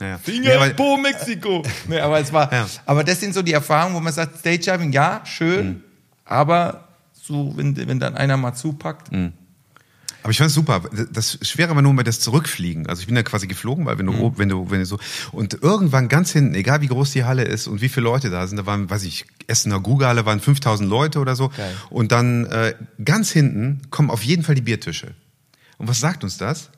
[0.00, 0.18] Ja, ja.
[0.18, 1.62] Finger Nee, Po, Mexiko.
[1.88, 2.66] nee, aber es war, Ja.
[2.86, 5.82] aber das sind so die Erfahrungen, wo man sagt, Stage Diving, ja, schön, Mhm.
[6.24, 9.10] aber so, wenn, wenn dann einer mal zupackt.
[9.12, 9.32] Mhm.
[10.22, 10.82] Aber ich fand es super.
[11.12, 12.86] Das Schwere war nur mal das Zurückfliegen.
[12.88, 14.12] Also ich bin da quasi geflogen, weil wenn Mhm.
[14.12, 14.98] du, oben- wenn du, wenn du so,
[15.32, 18.46] und irgendwann ganz hinten, egal wie groß die Halle ist und wie viele Leute da
[18.46, 21.48] sind, da waren, weiß ich, Essener Guga-Halle waren 5000 Leute oder so.
[21.50, 21.74] Geil.
[21.90, 25.14] Und dann, äh, ganz hinten kommen auf jeden Fall die Biertische.
[25.78, 26.70] Und was sagt uns das?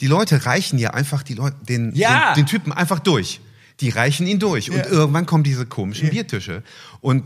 [0.00, 2.34] Die Leute reichen ja einfach die Leute, den, Ja.
[2.34, 3.40] den, den Typen einfach durch.
[3.80, 4.70] Die reichen ihn durch.
[4.70, 4.86] Und Ja.
[4.88, 6.64] irgendwann kommen diese komischen Biertische.
[7.00, 7.24] Und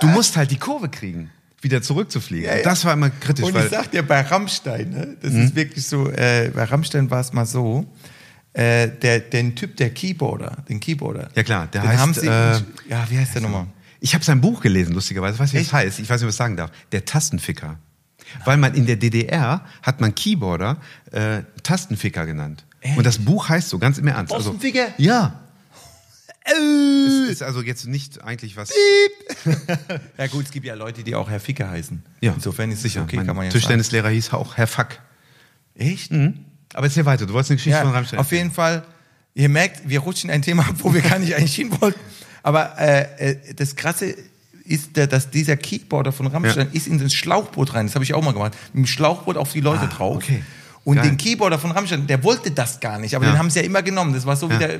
[0.00, 1.30] du musst halt die Kurve kriegen,
[1.62, 2.46] wieder zurückzufliegen.
[2.46, 2.62] Ja, ja.
[2.62, 5.42] Das war immer kritisch, Und ich sag dir, bei Rammstein, ne, das Mhm.
[5.44, 7.86] ist wirklich so, äh, bei Rammstein war es mal so,
[8.52, 11.28] äh, der, den Typ, der Keyboarder, den Keyboarder.
[11.34, 12.28] Ja, klar, der heißt, äh,
[12.88, 13.66] ja, wie heißt der nochmal?
[14.00, 15.38] Ich habe sein Buch gelesen, lustigerweise.
[15.38, 15.72] Weißt du, wie das Echt?
[15.74, 15.98] heißt?
[16.00, 16.70] Ich weiß nicht, was ich sagen darf.
[16.92, 17.78] Der Tastenficker.
[18.44, 20.78] Weil man in der DDR hat man Keyboarder
[21.12, 22.64] äh, Tastenficker genannt.
[22.96, 24.32] Und das Buch heißt so, ganz im Ernst.
[24.32, 24.88] Also, Tastenficker?
[24.96, 25.40] ja.
[26.52, 28.70] Es ist also jetzt nicht eigentlich was.
[30.18, 32.02] Ja gut, es gibt ja Leute, die auch Herr Ficker heißen.
[32.20, 33.02] Ja, Insofern ist es sicher.
[33.02, 33.60] okay, mein kann man ja sagen.
[33.60, 34.98] Tischtennislehrer hieß auch Herr Fuck.
[35.74, 36.12] Echt?
[36.74, 38.18] Aber erzähl weiter, du wolltest eine Geschichte Ja, von Rammstein.
[38.18, 38.84] auf jeden Fall,
[39.34, 41.98] ihr merkt, wir rutschen ein Thema ab, wo wir gar nicht eigentlich hin wollten.
[42.42, 44.14] Aber äh, äh, das Krasse
[44.64, 47.86] ist, der, dass dieser Keyboarder von Rammstein ist in das Schlauchboot rein.
[47.86, 48.52] Das habe ich auch mal gemacht.
[48.72, 50.16] Mit dem Schlauchboot auf die Leute Ah, drauf.
[50.16, 50.42] okay.
[50.82, 51.08] Und Geil.
[51.10, 53.32] den Keyboarder von Rammstein, der wollte das gar nicht, aber Ja.
[53.32, 54.14] den haben sie ja immer genommen.
[54.14, 54.58] Das war so wie Ja.
[54.60, 54.78] der,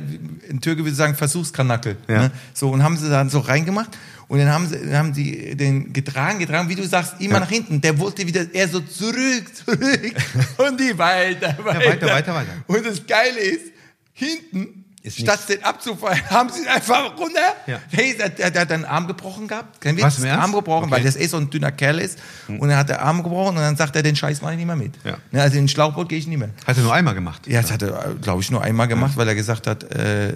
[0.49, 1.97] in Türke würde sagen, Versuchskanackel.
[2.09, 2.23] Ja.
[2.23, 2.31] Ne?
[2.55, 3.91] So, und haben sie dann so reingemacht.
[4.27, 7.49] Und dann haben sie, dann haben die den getragen, getragen, wie du sagst, immer nach
[7.51, 7.81] hinten.
[7.81, 10.15] Der wollte wieder eher so zurück, zurück.
[10.59, 11.79] und die weiter, weiter.
[11.91, 12.53] weiter, weiter, weiter.
[12.67, 13.67] Und das Geile ist,
[14.13, 17.41] hinten, Ist statt den abzufallen, haben sie ihn einfach runter.
[17.67, 17.81] Ja.
[17.91, 19.81] Hey, der, der, hat einen Arm gebrochen gehabt.
[19.81, 20.43] Kein Witz, Was, Ernst?
[20.43, 20.93] Arm gebrochen, Okay.
[20.93, 22.19] weil das eh so ein dünner Kerl ist.
[22.49, 24.67] Und er hat den Arm gebrochen und dann sagt er, den Scheiß mache ich nicht
[24.67, 24.93] mehr mit.
[25.05, 25.17] Ja.
[25.31, 26.51] Ne, also in den Schlauchboot gehe ich nicht mehr.
[26.67, 27.47] Hat er nur einmal gemacht.
[27.47, 30.35] Ja, das hat er, glaube ich, nur einmal gemacht, weil er gesagt hat, äh,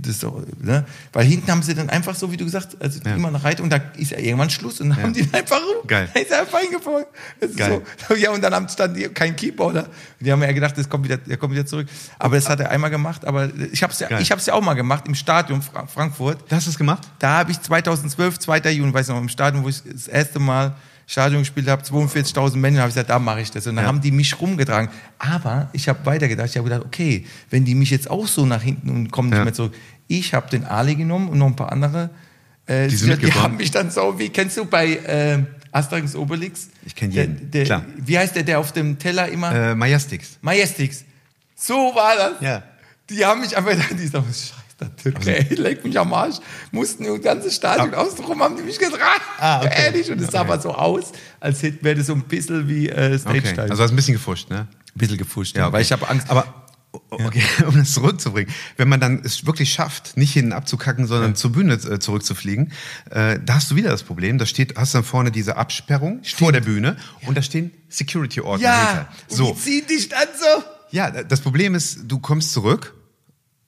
[0.00, 0.84] das doch, ne?
[1.14, 3.14] Weil hinten haben sie dann einfach so, wie du gesagt hast, also Ja.
[3.14, 5.56] immer noch Reit und da ist ja irgendwann Schluss und dann haben die ihn einfach
[5.60, 5.86] rum.
[5.86, 6.10] Geil.
[6.12, 6.58] Da ist er einfach
[7.56, 7.82] Geil.
[8.08, 8.14] So.
[8.16, 9.86] Ja, und dann haben stand die- kein Keyboarder.
[10.20, 11.86] Die haben ja gedacht, das kommt wieder, der kommt wieder zurück.
[12.18, 14.22] Aber das hat er einmal gemacht, aber ich habe es ja, Geil.
[14.22, 16.38] ich hab's ja auch mal gemacht im Stadion Fra Frankfurt.
[16.50, 17.02] Du hast es gemacht?
[17.18, 18.58] Da habe ich 2012, 2.
[18.70, 20.74] Juni, weiß noch, im Stadion, wo ich das erste Mal
[21.06, 23.66] Stadion gespielt habe, 42.000 Menschen, habe ich gesagt, da mache ich das.
[23.66, 23.88] Und dann Ja.
[23.88, 24.88] haben die mich rumgetragen.
[25.18, 26.48] Aber ich habe weitergedacht.
[26.48, 29.38] Ich habe gedacht, okay, wenn die mich jetzt auch so nach hinten und kommen nicht
[29.38, 29.44] Ja.
[29.44, 29.74] mehr zurück.
[30.08, 32.08] Ich habe den Ali genommen und noch ein paar andere.
[32.66, 36.68] Äh, Die sind die haben mich dann so, wie kennst du bei äh, Asterix Obelix?
[36.86, 37.84] Ich kenn Der- jeden, Der, klar.
[37.98, 39.52] Wie heißt der, der auf dem Teller immer?
[39.54, 40.38] Äh, Majestix.
[40.40, 41.04] Majestix.
[41.54, 42.32] So war das.
[42.40, 42.62] Ja.
[43.10, 46.36] Die haben mich einfach gedacht, die sagen, scheiß der Türke, ey, leck mich am Arsch.
[46.72, 49.22] Mussten das ganze Stadion außenrum, haben die mich getragen.
[49.38, 49.72] Ah, okay.
[49.86, 50.10] Ehrlich.
[50.10, 50.50] Und es sah Okay.
[50.50, 53.60] aber so aus, als hätte wäre das so ein bisschen wie äh, Stage Okay.
[53.60, 54.66] Also hast ein bisschen gefuscht, ne?
[54.94, 56.28] ein bisschen gefuscht, Ja, ja, weil ich habe Angst.
[56.30, 56.66] Aber
[57.10, 61.52] okay, um das zurückzubringen, wenn man dann es wirklich schafft, nicht hinten abzukacken, sondern zur
[61.52, 62.72] Bühne äh, zurückzufliegen,
[63.10, 64.38] äh, da hast du wieder das Problem.
[64.38, 68.86] Da steht, hast dann vorne diese Absperrung vor der Bühne und da stehen Security-Ordner ja,
[68.88, 69.08] hinter.
[69.30, 70.64] und So, die ziehen dich dann so.
[70.94, 72.94] Ja, das Problem ist, du kommst zurück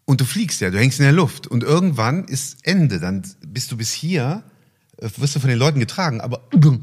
[0.04, 3.72] und du fliegst ja, du hängst in der Luft und irgendwann ist Ende, dann bist
[3.72, 4.44] du bis hier,
[4.98, 6.80] äh, wirst du von den Leuten getragen, aber du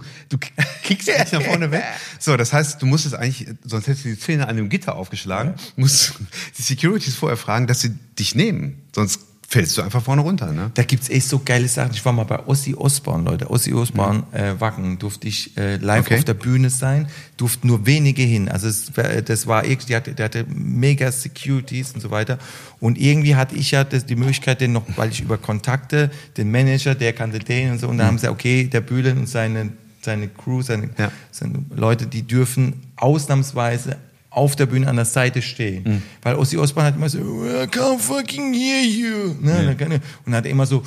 [0.83, 1.85] kickst nicht nach vorne weg.
[2.19, 4.95] So, das heißt, du musst es eigentlich, sonst hättest du die Zähne an dem Gitter
[4.95, 6.15] aufgeschlagen, musst
[6.57, 9.21] die Securities vorher fragen, dass sie dich nehmen, sonst
[9.53, 10.71] fällst du einfach vorne runter, ne?
[10.73, 11.91] Da gibt's echt so geile Sachen.
[11.93, 13.49] Ich war mal bei Ossi Osborn, Leute.
[13.51, 16.17] Ossi Osborn, äh, Wacken, durfte ich äh, live Okay.
[16.17, 18.49] auf der Bühne sein, durften nur wenige hin.
[18.49, 22.39] Also es, war- das war irgendwie, der hatte, der hatte mega Securities und so weiter.
[22.79, 26.49] Und irgendwie hatte ich ja das, die Möglichkeit, den noch, weil ich über Kontakte, den
[26.49, 29.69] Manager, der kannte den und so, und dann haben sie, okay, der Bühlen und seine,
[30.01, 31.11] seine Crew, seine, Ja.
[31.31, 33.97] seine Leute, die dürfen ausnahmsweise
[34.33, 35.83] auf der Bühne an der Seite stehen.
[35.83, 36.01] Mhm.
[36.21, 39.35] Weil Ossi Osborn hat immer so, I can't fucking hear you.
[39.41, 39.75] Ne?
[39.77, 40.83] er- Und hat immer so,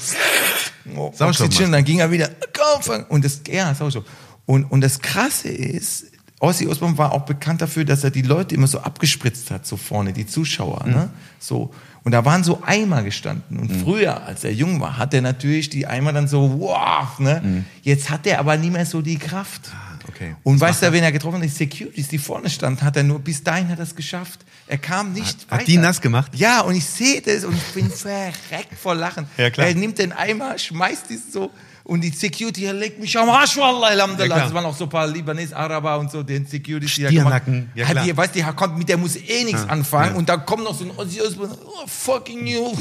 [0.97, 4.05] oh, Oxygen, dann ging er wieder, I can't fuck- und das, ja, Sauerstoff.
[4.47, 6.07] Und, und das Krasse ist,
[6.39, 9.77] Ossi Osborn war auch bekannt dafür, dass er die Leute immer so abgespritzt hat, so
[9.77, 10.85] vorne, die Zuschauer.
[10.87, 10.93] Mhm.
[10.93, 11.11] Ne?
[11.39, 11.73] So.
[12.05, 13.59] Und da waren so Eimer gestanden.
[13.59, 17.41] Und früher, als er jung war, hat er natürlich die Eimer dann so, wow, ne?
[17.43, 17.65] Mhm.
[17.83, 19.73] Jetzt hat er aber nie mehr so die Kraft.
[20.09, 20.37] Okay.
[20.43, 21.45] Und weißt du, wen er getroffen hat?
[21.45, 24.45] Die Securities, die vorne standen, hat er nur, bis dahin hat er es geschafft.
[24.67, 25.65] Er kam nicht hat weiter.
[25.65, 26.33] die nass gemacht?
[26.35, 29.27] Ja, und ich sehe das und ich bin verreckt vor Lachen.
[29.37, 29.69] Ja, klar.
[29.69, 31.51] Er nimmt den Eimer, schmeißt dies so
[31.87, 34.37] und die Security er legt mich am Arsch, Wallah, alhamdulillah.
[34.39, 37.85] Ja, das waren auch so ein paar Libanese, Araber und so, den da Stiernacken, ja,
[37.87, 38.05] Hat klar.
[38.05, 40.19] die, weißt du, konnten mit der muss eh nichts Ja, anfangen ja.
[40.19, 42.75] und da kommt noch so ein Ozzy Osbourne, oh, fucking you,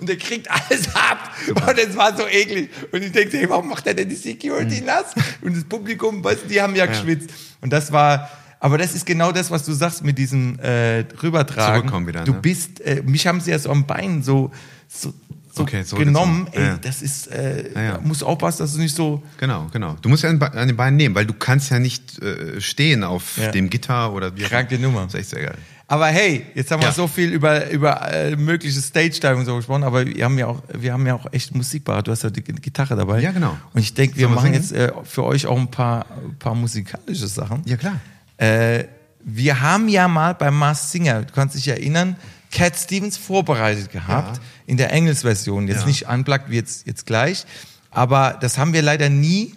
[0.00, 3.68] und der kriegt alles ab und es war so eklig und ich denke, hey, warum
[3.68, 4.20] macht er denn die Mhm.
[4.20, 5.14] Security nass?
[5.40, 9.06] Und das Publikum, weißt du, die haben ja, geschwitzt und das war, aber das ist
[9.06, 12.06] genau das, was du sagst mit diesem äh, rübertragen.
[12.08, 12.38] Wieder, du ne?
[12.40, 14.50] bist, äh, mich haben sie ja so am Bein so,
[14.88, 15.14] so,
[15.52, 16.04] so Okay, zurückgezogen.
[16.04, 16.76] genommen, ey, Ja.
[16.76, 18.00] das ist, äh, Ja, ja.
[18.02, 19.96] musst aufpassen, dass du nicht so, Genau, genau.
[20.00, 23.38] Du musst ja an, den Beinen nehmen, weil du kannst ja nicht äh, stehen auf
[23.54, 24.42] dem Gitter oder wie.
[24.42, 24.78] Kranke.
[24.78, 25.02] Nummer.
[25.04, 25.54] Das ist echt sehr geil.
[25.88, 29.82] Aber hey, jetzt haben wir so viel über, über äh, mögliche Stage-Dive und so gesprochen,
[29.82, 32.06] aber wir haben ja auch, wir haben ja auch echt Musik parat.
[32.06, 33.18] Du hast ja die Gitarre dabei.
[33.20, 33.56] Ja, genau.
[33.74, 34.86] Und ich denke, wir Sollen wir machen singen?
[34.86, 37.62] jetzt äh, für euch auch ein paar, ein paar musikalische Sachen.
[37.64, 37.98] Ja, klar.
[38.36, 38.84] Äh,
[39.24, 42.14] wir haben ja mal bei Mars Singer, du kannst dich erinnern,
[42.50, 44.42] Cat Stevens vorbereitet gehabt Ja.
[44.66, 45.68] in der Engelsversion.
[45.68, 45.86] Jetzt Ja.
[45.86, 47.44] nicht unplugged wie jetzt, jetzt gleich.
[47.90, 49.54] Aber das haben wir leider nie,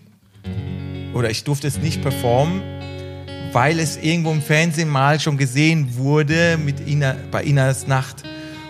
[1.13, 2.61] oder ich durfte es nicht performen,
[3.51, 8.23] weil es irgendwo im Fernsehen mal schon gesehen wurde mit Ina, bei Inas Nacht.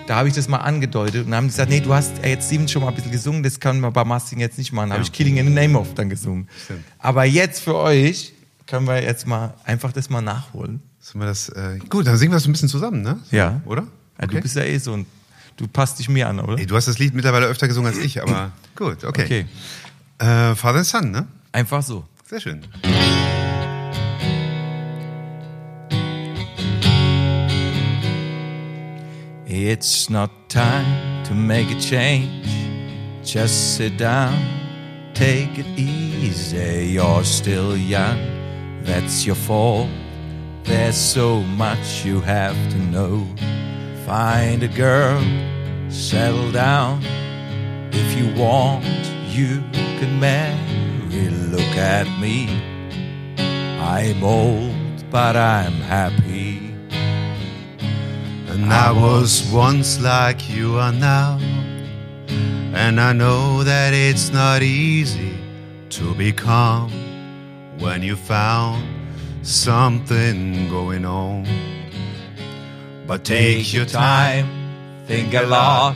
[0.07, 2.81] Da habe ich das mal angedeutet und haben gesagt, nee, du hast jetzt Stevens schon
[2.81, 4.89] mal ein bisschen gesungen, das können wir bei Mars Singer jetzt nicht machen.
[4.89, 5.07] Da habe Ja.
[5.09, 6.49] ich Killing in the Name of dann gesungen.
[6.65, 6.83] Stimmt.
[6.99, 8.33] Aber jetzt für euch
[8.67, 10.81] können wir jetzt mal einfach das mal nachholen.
[10.99, 13.19] Sollen wir das, äh, gut, dann singen wir das ein bisschen zusammen, ne?
[13.31, 13.61] So, Ja.
[13.65, 13.87] Oder?
[14.21, 15.05] Ja, Du bist ja eh so ein,
[15.57, 16.57] du passt dich mir an, oder?
[16.57, 19.23] Ey, du hast das Lied mittlerweile öfter gesungen als ich, aber gut, okay.
[19.25, 19.45] Okay,
[20.19, 21.27] Äh, Father and Son, ne?
[21.51, 22.05] einfach so.
[22.29, 22.61] Sehr schön.
[29.45, 32.47] It's not time to make a change.
[33.23, 34.33] Just sit down,
[35.13, 36.91] take it easy.
[36.93, 38.19] You're still young,
[38.83, 39.89] that's your fault.
[40.63, 43.27] There's so much you have to know.
[44.05, 45.23] Find a girl,
[45.89, 47.01] settle down.
[47.91, 48.83] If you want,
[49.29, 51.29] you can marry.
[51.53, 52.49] Look at me.
[53.79, 56.75] I'm old, but I'm happy.
[58.49, 61.37] And I was once like you are now.
[62.73, 65.37] And I know that it's not easy
[65.91, 66.91] to be calm
[67.79, 68.83] when you found
[69.43, 71.72] something going on.
[73.05, 74.47] But take your time,
[75.07, 75.95] think a lot.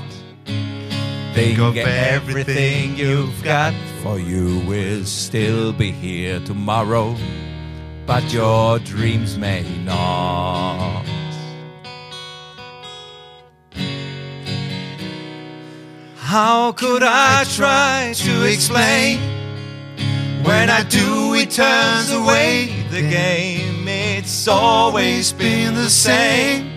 [1.33, 7.15] Think of everything you've got for you will still be here tomorrow,
[8.05, 11.05] but your dreams may not.
[16.15, 19.19] How could I try to explain?
[20.43, 23.87] When I do, it turns away the game.
[23.87, 26.76] It's always been the same,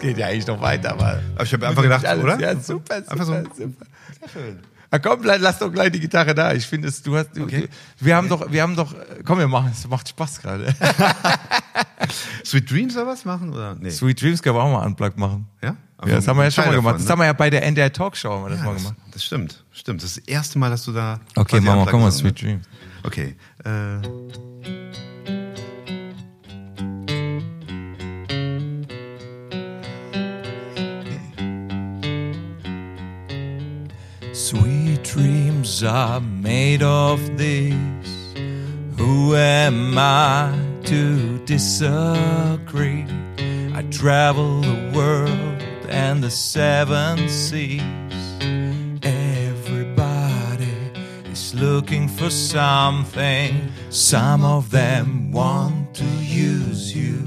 [0.00, 1.20] Geht ja eigentlich noch weiter, aber.
[1.34, 2.40] Aber ich habe einfach gedacht, Alles, oder?
[2.40, 3.32] Ja, super, super, Einfach so.
[3.56, 3.86] super.
[4.92, 6.52] Na komm, lass doch gleich die Gitarre da.
[6.52, 7.68] Ich finde es, du hast, du, Okay.
[7.98, 8.92] du, wir haben doch, wir haben doch,
[9.24, 10.74] komm, wir machen, es macht Spaß gerade.
[12.44, 13.52] Sweet Dreams oder was machen?
[13.52, 13.76] Oder?
[13.78, 13.90] Nee.
[13.90, 15.46] Sweet Dreams können wir auch mal Unplugged machen.
[15.62, 15.76] Ja?
[16.06, 16.94] Ja, das haben wir ja schon Teil mal gemacht.
[16.94, 17.12] davon, Das ne?
[17.12, 18.96] haben wir ja bei der NDR Talkshow haben wir das Ja, mal das, gemacht.
[19.12, 20.02] das stimmt, stimmt.
[20.02, 21.20] Das ist das erste Mal, dass du da.
[21.36, 22.30] Okay, quasi machen wir, Unplugged komm mal, machst, ne?
[22.30, 22.66] Sweet Dreams.
[23.04, 23.36] Okay.
[23.64, 24.48] Äh,
[34.50, 38.34] Sweet dreams are made of this.
[38.98, 40.52] Who am I
[40.86, 43.06] to disagree?
[43.72, 47.80] I travel the world and the seven seas.
[49.04, 50.74] Everybody
[51.26, 53.70] is looking for something.
[53.90, 57.24] Some of them want to use you.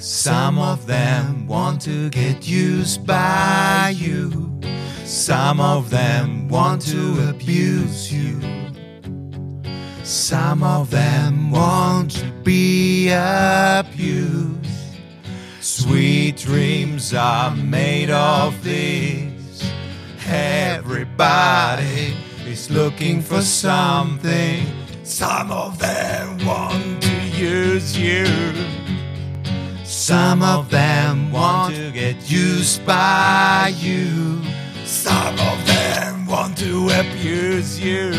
[0.00, 4.51] Some of them want to get used by you.
[5.12, 8.40] Some of them want to abuse you.
[10.04, 14.66] Some of them want to be abused.
[15.60, 19.70] Sweet dreams are made of this.
[20.26, 24.66] Everybody is looking for something.
[25.04, 28.24] Some of them want to use you.
[29.84, 34.40] Some of them want to get used by you.
[35.12, 38.12] Some of them want to abuse you.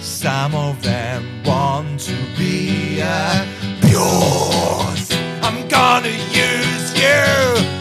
[0.00, 3.92] Some of them want to be abused.
[5.46, 6.08] I'm gonna
[6.48, 7.22] use you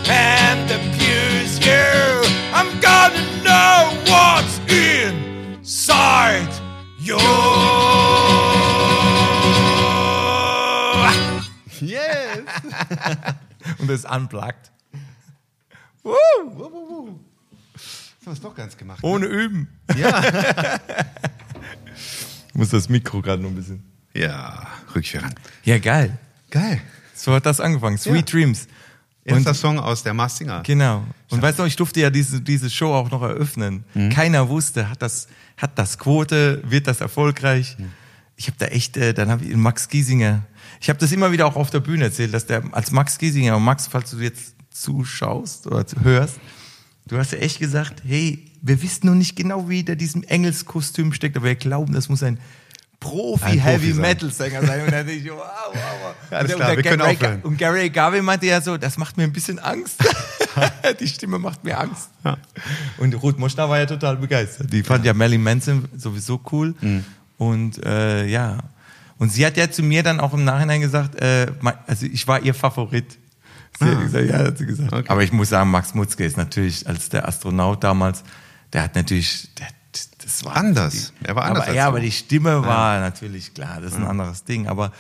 [0.08, 2.22] and abuse you.
[2.54, 6.54] I'm gonna know what's inside
[7.00, 7.18] you.
[11.82, 12.40] yes!
[13.80, 14.72] Und das ist unplugged.
[16.04, 16.16] Woo!
[16.54, 16.72] Das
[18.22, 19.00] haben wir es doch ganz gemacht.
[19.04, 19.68] Ohne Üben.
[19.98, 20.22] Ja.
[22.50, 23.84] Ich muss das Mikro gerade noch ein bisschen.
[24.14, 25.34] ja, Rückführern.
[25.64, 26.18] Ja, geil.
[26.50, 26.82] Geil.
[27.14, 27.98] So hat das angefangen.
[27.98, 28.40] Sweet Ja.
[28.40, 28.68] Dreams.
[29.26, 30.64] Erster Song aus der Mastinger.
[30.64, 31.04] genau.
[31.30, 33.84] Und weißt du, ich durfte ja diese, diese Show auch noch eröffnen.
[33.94, 34.10] Mhm.
[34.10, 35.28] Keiner wusste, hat das,
[35.58, 37.76] hat das Quote, wird das erfolgreich?
[37.78, 37.92] Mhm.
[38.38, 40.44] Ich habe da echt, äh, dann habe ich Max Giesinger,
[40.80, 43.58] ich habe das immer wieder auch auf der Bühne erzählt, dass der als Max Giesinger,
[43.58, 46.40] und Max, falls du jetzt zuschaust oder hörst,
[47.08, 51.14] du hast ja echt gesagt, hey, wir wissen noch nicht genau, wie der diesem Engelskostüm
[51.14, 52.40] steckt, aber wir glauben, das muss ein
[53.00, 54.52] Profi Ein Profi Heavy sein.
[54.60, 56.16] Und dann dachte ich, wow, wow, wow.
[56.32, 57.42] Alles Und klar, der wir können Gary- aufhören.
[57.44, 60.04] Und Gary Garvey meinte ja so, das macht mir ein bisschen Angst.
[61.00, 62.10] Die Stimme macht mir Angst.
[62.98, 64.74] Und Ruth Moschner war ja total begeistert.
[64.74, 66.74] Die fand ja, Marilyn Manson sowieso cool.
[66.82, 67.06] Mhm.
[67.38, 68.58] Und äh, ja,
[69.20, 71.48] und sie hat ja zu mir dann auch im Nachhinein gesagt, äh,
[71.86, 73.18] also ich war ihr Favorit.
[73.80, 74.94] Sie hat gesagt, ja, hat sie gesagt.
[74.94, 75.06] Okay.
[75.08, 78.24] Aber ich muss sagen, Max Mutzke ist natürlich als der Astronaut damals,
[78.74, 79.68] der hat natürlich, der,
[80.24, 81.14] das war Anders.
[81.24, 81.90] Er war anders aber, ja, du.
[81.90, 84.68] aber die Stimme war natürlich klar, das ist ein anderes Ding.
[84.68, 84.92] Aber,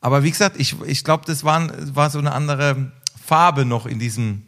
[0.00, 2.92] aber wie gesagt, ich, ich glaube, das war, war so eine andere
[3.24, 4.42] Farbe noch in diesem,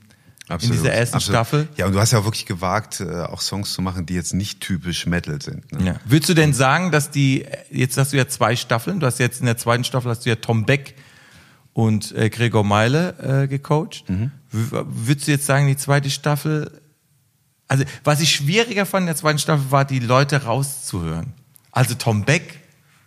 [0.49, 1.37] in dieser ersten absolut.
[1.37, 1.69] Staffel.
[1.77, 4.33] Ja, und du hast ja auch wirklich gewagt, äh, auch Songs zu machen, die jetzt
[4.33, 5.71] nicht typisch Metal sind.
[5.73, 5.87] Ne?
[5.87, 6.01] Ja.
[6.05, 9.41] Würdest du denn sagen, dass die, jetzt hast du ja zwei Staffeln, du hast jetzt
[9.41, 10.95] in der zweiten Staffel hast du ja Tom Beck
[11.79, 14.03] und äh, Gregor Meile äh, gecoacht.
[14.09, 14.33] Mhm.
[14.51, 16.73] Würdest du jetzt sagen, die zweite Staffel,
[17.69, 21.35] also was ich schwieriger fand in der zweiten Staffel war, die Leute rauszuhören.
[21.71, 22.59] Also Tom Beck,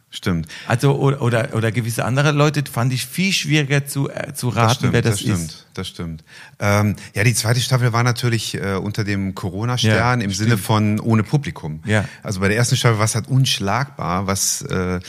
[0.10, 0.48] Stimmt.
[0.68, 4.68] also oder, oder, oder gewisse andere Leute fand ich viel schwieriger zu, äh, zu raten,
[4.68, 5.68] Das stimmt, wer das, das stimmt, ist.
[5.74, 6.24] das stimmt.
[6.60, 10.36] Ähm, ja, die zweite Staffel war natürlich äh, unter dem Corona-Stern Ja, im stimmt.
[10.36, 11.82] Sinne von ohne Publikum.
[11.86, 12.06] Ja.
[12.24, 15.02] Also bei der ersten Staffel war es halt unschlagbar, was äh,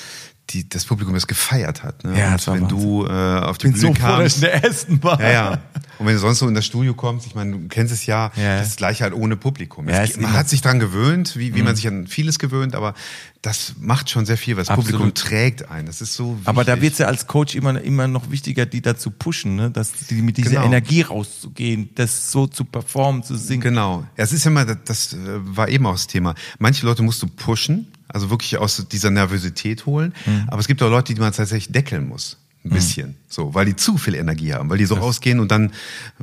[0.52, 2.04] die, das Publikum das gefeiert hat.
[2.04, 2.18] Ne?
[2.18, 2.68] Ja, das wenn Wahnsinn.
[2.78, 3.10] du äh,
[3.40, 4.36] auf die bin Bühne so froh, dass ich kamst.
[4.36, 5.20] in der ersten war.
[5.20, 5.50] Ja, ja.
[5.98, 8.32] Und wenn du sonst so in das Studio kommst, ich meine, du kennst es ja,
[8.36, 8.58] Ja.
[8.58, 9.88] das ist gleich halt ohne Publikum.
[9.88, 12.94] Ja, Es- man hat sich dran gewöhnt, wie, wie man sich an vieles gewöhnt, aber
[13.40, 14.92] das macht schon sehr viel, weil das Absolut.
[15.00, 15.86] Publikum trägt ein.
[15.86, 16.48] Das ist so wichtig.
[16.48, 19.70] Aber da wird es ja als Coach immer, immer noch wichtiger, die dazu pushen, ne?
[19.70, 20.64] dass die mit dieser Genau.
[20.66, 23.60] Energie rauszugehen, das so zu performen, zu singen.
[23.62, 24.00] Genau.
[24.16, 26.34] Ja, es ist immer, das, das äh, war eben auch das Thema.
[26.58, 30.14] Manche Leute musst du pushen, also wirklich aus dieser Nervosität holen.
[30.26, 30.44] Mhm.
[30.48, 32.36] Aber es gibt auch Leute, die man tatsächlich deckeln muss.
[32.64, 33.16] Ein bisschen.
[33.28, 35.72] So, weil die zu viel Energie haben, weil die so rausgehen und dann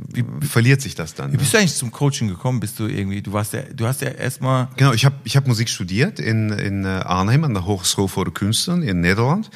[0.08, 1.28] wie, verliert sich das dann.
[1.32, 1.38] Wie Ne?
[1.38, 2.60] bist du eigentlich zum Coaching gekommen?
[2.60, 5.46] Bist du irgendwie, du warst ja, du hast ja erstmal, Genau, ich habe ich hab
[5.46, 9.50] Musik studiert in, in äh, Arnhem an der Hogeschool voor de Kunsten in Nederland.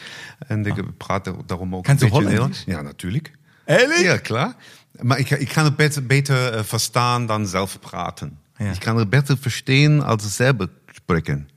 [0.49, 2.65] Ik praat er- daarom ook Kannst du Holländisch?
[2.67, 3.33] Ja, natuurlijk.
[3.65, 4.03] Ehrlich?
[4.03, 4.55] Ja, klar.
[5.01, 8.39] Maar ik, ik kan het beter, beter eh, verstaan dan zelf praten.
[8.59, 8.71] Ja.
[8.73, 11.49] Ich kann es besser verstehen als selber sprechen.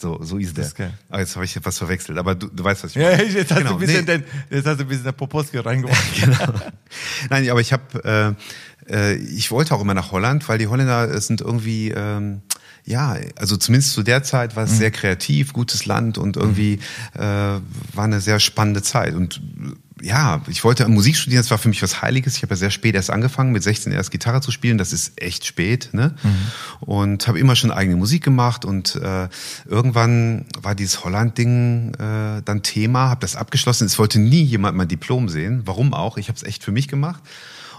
[0.00, 0.64] So, so ist der.
[0.64, 0.80] ist.
[1.10, 3.24] Ah, jetzt habe ich etwas verwechselt, aber du, du weißt, was ich ja, meine.
[3.24, 4.18] jetzt hast, Genau, du ein bisschen nee.
[4.18, 6.14] den, jetzt hast du ein bisschen der Poposki reingebracht.
[6.20, 6.54] genau.
[7.28, 8.36] Nein, aber ich habe,
[8.88, 12.40] äh, äh, ich wollte auch immer nach Holland, weil die Holländer sind irgendwie, ähm,
[12.84, 16.80] ja, also zumindest zu der Zeit war es sehr kreativ, gutes Land und irgendwie
[17.14, 17.60] äh, war
[18.04, 19.14] eine sehr spannende Zeit.
[19.14, 19.40] Und
[20.02, 22.36] ja, ich wollte Musik studieren, das war für mich was Heiliges.
[22.36, 24.78] Ich habe ja sehr spät erst angefangen, mit 16 erst Gitarre zu spielen.
[24.78, 26.14] Das ist echt spät, ne?
[26.80, 29.28] Und habe immer schon eigene Musik gemacht und äh,
[29.66, 33.84] irgendwann war dieses Holland-Ding äh, dann Thema, habe das abgeschlossen.
[33.86, 35.62] Es wollte nie jemand mein Diplom sehen.
[35.66, 36.16] Warum auch?
[36.16, 37.22] Ich habe es echt für mich gemacht.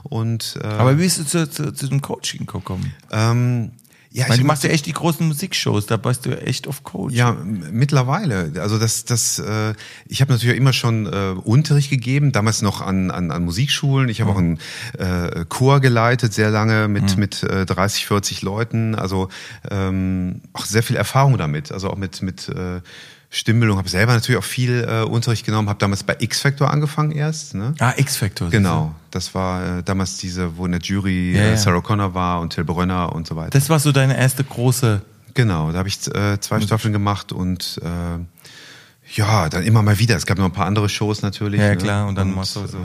[0.04, 2.94] Und äh, Aber wie bist du zu, zu, zu dem Coaching gekommen?
[3.12, 3.72] ähm,
[4.14, 6.84] ja, Weil ich du machst ja echt die großen Musikshows, da bist du echt auf
[6.84, 7.14] Coach.
[7.14, 8.52] Ja, mittlerweile.
[8.58, 9.74] Also das, das, äh,
[10.06, 14.10] ich habe natürlich immer schon äh, Unterricht gegeben, damals noch an, an, an Musikschulen.
[14.10, 14.60] Ich habe auch einen
[14.98, 18.96] äh, Chor geleitet, sehr lange mit mit äh, 30, 40 Leuten.
[18.96, 19.30] Also
[19.70, 21.72] ähm, auch sehr viel Erfahrung damit.
[21.72, 22.82] Also auch mit mit äh,
[23.34, 23.78] Stimmbildung.
[23.78, 25.70] Habe selber natürlich auch viel äh, Unterricht genommen.
[25.70, 27.56] Habe damals bei X Factor angefangen erst.
[27.56, 27.74] Ne?
[27.80, 28.50] Ah, X-Factor.
[28.50, 31.58] Genau, das war äh, damals diese, wo in der Jury Ja, äh, ja.
[31.58, 33.52] Sarah Connor war und Till Brönner und so weiter.
[33.52, 35.02] Das war so deine erste große.
[35.34, 38.20] Genau, da habe ich äh, zwei Staffeln gemacht und äh,
[39.16, 40.18] ja, dann immer mal wieder.
[40.18, 41.62] Es gab noch ein paar andere Shows natürlich.
[41.62, 41.78] Ja, ne?
[41.78, 42.08] klar.
[42.08, 42.82] Und dann machst du so, äh,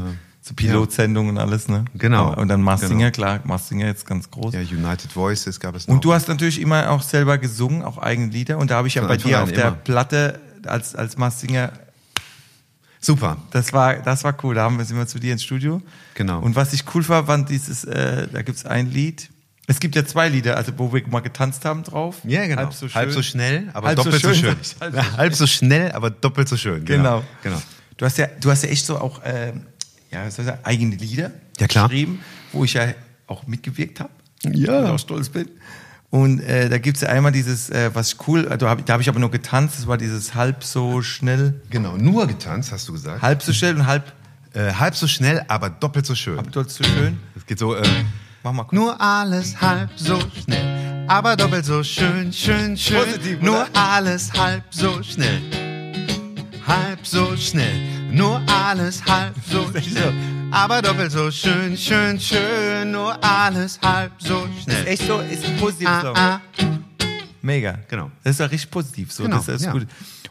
[0.47, 1.85] so Pilotsendungen und alles, ne?
[1.95, 2.33] Genau.
[2.35, 2.91] Und dann Mars Genau.
[2.93, 4.55] Singer, klar, Mars Singer jetzt ganz groß.
[4.55, 5.95] ja, United Voices gab es noch.
[5.97, 8.59] Und du hast natürlich immer auch selber gesungen, auch eigene Lieder.
[8.59, 9.77] Und da habe ich ja bei dir auf der immer.
[9.79, 11.73] Platte als, als Mars Singer,
[13.01, 13.39] Super.
[13.51, 14.55] das war, das war cool.
[14.55, 15.83] Da haben wir sind wir zu dir ins Studio.
[16.15, 16.39] Genau.
[16.41, 19.31] Und was ich cool war, waren dieses, äh, da gibt's ein Lied.
[19.67, 22.19] Es gibt ja zwei Lieder, also wo wir mal getanzt haben drauf.
[22.23, 22.63] Ja, genau.
[22.63, 23.23] Halb so, schön.
[23.25, 24.57] schnell, aber Halb so doppelt so schön, schön.
[24.63, 24.95] sag ich.
[24.95, 26.85] Halb so Halb so schnell, aber doppelt so schön.
[26.85, 27.25] Genau.
[27.43, 27.61] Genau.
[27.97, 29.53] Du hast ja, du hast ja echt so auch, äh,
[30.11, 30.29] ja,
[30.63, 32.21] eigene Lieder Ja, geschrieben,
[32.53, 32.89] wo ich ja
[33.27, 34.11] auch mitgewirkt habe.
[34.45, 34.81] Ja.
[34.81, 35.49] Und auch stolz bin.
[36.11, 39.01] Und äh, da gibt's ja einmal dieses, äh, was ich cool, da habe da hab
[39.01, 42.93] ich aber nur getanzt, das war dieses halb so schnell, Genau, nur getanzt, hast du
[42.93, 43.23] gesagt.
[43.23, 44.13] halb so schnell und halb,
[44.55, 46.37] Äh, halb so schnell, aber doppelt so schön.
[46.39, 47.19] halb doll so schön.
[47.37, 47.83] Es geht so, äh,
[48.43, 48.73] Mach mal kurz.
[48.75, 53.05] Nur alles halb so schnell, aber doppelt so schön, schön, schön.
[53.05, 55.43] Positiv, Nur alles halb so schnell,
[56.67, 57.96] halb so schnell.
[58.11, 60.13] Nur alles halb so schnell,
[60.51, 62.91] aber doppelt so schön, schön, schön.
[62.93, 64.87] Nur alles halb so schnell.
[64.87, 66.17] Echt so, ist ein positives Ah, Song.
[66.17, 66.41] ah.
[67.43, 67.79] Mega.
[67.89, 68.11] Genau.
[68.25, 69.13] Das ist ja richtig positiv.
[69.13, 69.25] So.
[69.25, 69.73] Genau, das ist ja.
[69.73, 69.87] gut.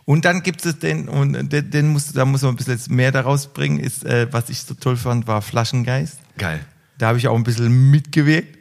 [0.06, 2.96] Und dann gibt es den, und den, den musst, du- da muss man ein bisschen
[2.96, 6.20] mehr daraus bringen, ist, äh, was ich so toll fand, war Flaschengeist.
[6.38, 6.60] Geil.
[6.98, 8.58] Da habe ich auch ein bisschen mitgewirkt.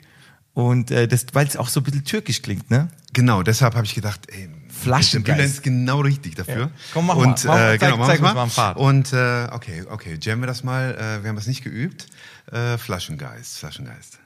[0.55, 2.88] Und äh, das, weil es auch so ein bisschen türkisch klingt, ne?
[3.12, 4.48] Genau, deshalb habe ich gedacht, ey,
[4.82, 5.28] Flaschengeist.
[5.28, 6.56] der Bülent ist genau richtig dafür.
[6.58, 6.70] Ja.
[6.92, 7.26] Komm, mach mal.
[7.26, 7.74] Und, Mach mal.
[7.74, 8.42] Äh, Zeig- genau, zeig mal.
[8.42, 8.72] uns mal.
[8.72, 10.94] Und äh, okay, okay, jammen wir das mal.
[10.94, 12.06] Äh, wir haben es nicht geübt.
[12.52, 14.18] Äh, Flaschengeist, Flaschengeist.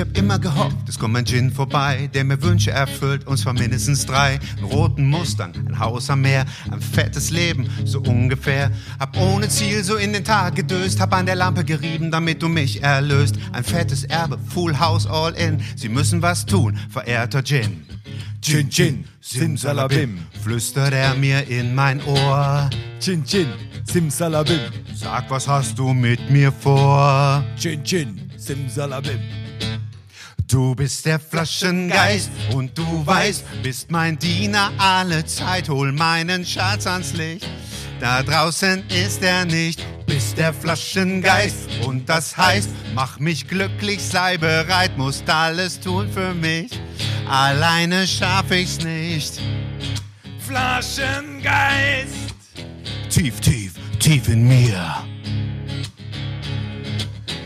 [0.00, 3.52] Ich hab immer gehofft, es kommt ein Gin vorbei, der mir Wünsche erfüllt, und zwar
[3.52, 4.40] mindestens drei.
[4.56, 8.70] Einen roten Mustang, ein Haus am Meer, ein fettes Leben, so ungefähr.
[8.98, 12.48] Hab ohne Ziel so in den Tag gedöst, hab an der Lampe gerieben, damit du
[12.48, 13.34] mich erlöst.
[13.52, 17.84] Ein fettes Erbe, Full House all in, sie müssen was tun, verehrter Gin.
[18.40, 20.20] Gin, Gin, Simsalabim.
[20.42, 22.70] flüstert er mir in mein Ohr.
[23.00, 23.48] Chin Chin,
[23.84, 24.60] Simsalabim.
[24.94, 27.44] Sag, was hast du mit mir vor?
[27.58, 29.20] Chin Chin, Simsalabim.
[30.50, 35.68] Du bist der Flaschengeist und du weißt, bist mein Diener alle Zeit.
[35.68, 37.46] Hol meinen Schatz ans Licht.
[38.00, 41.68] Da draußen ist er nicht, bist der Flaschengeist.
[41.86, 46.72] Und das heißt, mach mich glücklich, sei bereit, musst alles tun für mich.
[47.28, 49.40] Alleine schaff ich's nicht.
[50.40, 52.34] Flaschengeist.
[53.08, 54.96] Tief, tief, tief in mir.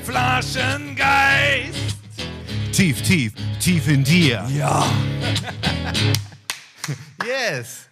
[0.05, 2.04] Flaschengeist.
[2.85, 4.45] Tief, tief, tief in dir.
[4.55, 4.85] Ja.
[7.25, 7.89] Yes.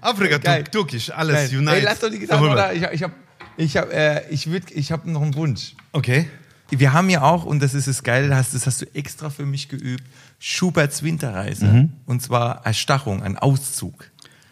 [0.00, 0.64] Afrika, Geil.
[0.64, 1.58] Türkisch, alles Geil.
[1.58, 1.76] unite.
[1.76, 2.72] Ey, lass doch die Gitarre, oder?
[2.74, 3.14] Ich, ich habe
[3.56, 5.76] ich hab, äh, ich würd, ich hab noch einen Wunsch.
[5.92, 6.28] Okay.
[6.70, 9.30] Wir haben ja auch, und das ist das Geile, das hast, das hast du extra
[9.30, 10.02] für mich geübt,
[10.40, 11.88] Schuberts Winterreise.
[12.06, 14.09] Und zwar Erstachung, ein Auszug.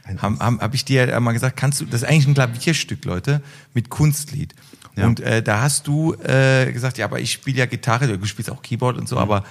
[0.09, 2.35] Ein Haben hab, hab ich dir ja mal gesagt, kannst du, das ist eigentlich ein
[2.35, 3.43] Klavierstück, Leute,
[3.75, 4.55] mit Kunstlied.
[4.97, 5.07] Ja.
[5.07, 8.51] Und äh, da hast du äh, gesagt, ja, aber ich spiele ja Gitarre, du spielst
[8.51, 9.45] auch Keyboard und so, aber,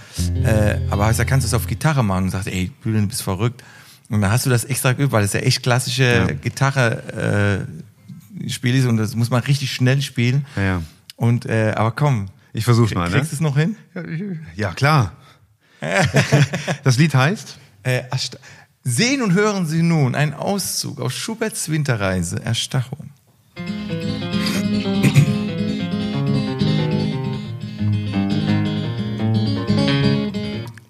[0.44, 2.26] äh, aber hast du gesagt, kannst du es auf Gitarre machen?
[2.26, 3.64] Und sagst, ey, Bülent, du bist verrückt.
[4.10, 6.26] Und dann hast du das extra geübt, weil das ja echt klassische Ja.
[6.34, 7.66] Gitarre
[8.44, 10.46] äh, Spiel ist und das muss man richtig schnell spielen.
[10.56, 10.82] Ja, ja.
[11.16, 13.16] Und äh, aber komm, Ich versuch's mal, ne?
[13.18, 13.76] kriegst du es noch hin?
[14.56, 15.14] Ja, klar.
[16.84, 17.58] Das Lied heißt?
[17.84, 18.38] Äh, Ersta-
[18.90, 23.10] Sehen und hören Sie nun einen Auszug aus Schuberts Winterreise Erstachung.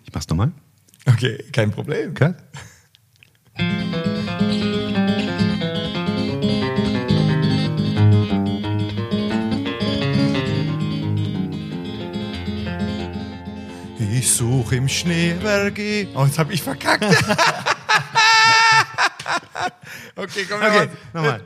[0.06, 0.52] Ich mach's nochmal.
[1.08, 2.14] Okay, kein Problem.
[2.14, 2.36] Cut.
[13.98, 16.10] Ich suche im Schneeberge.
[16.14, 17.04] Oh, jetzt habe ich verkackt.
[20.18, 21.42] okay, komm Okay, nochmal.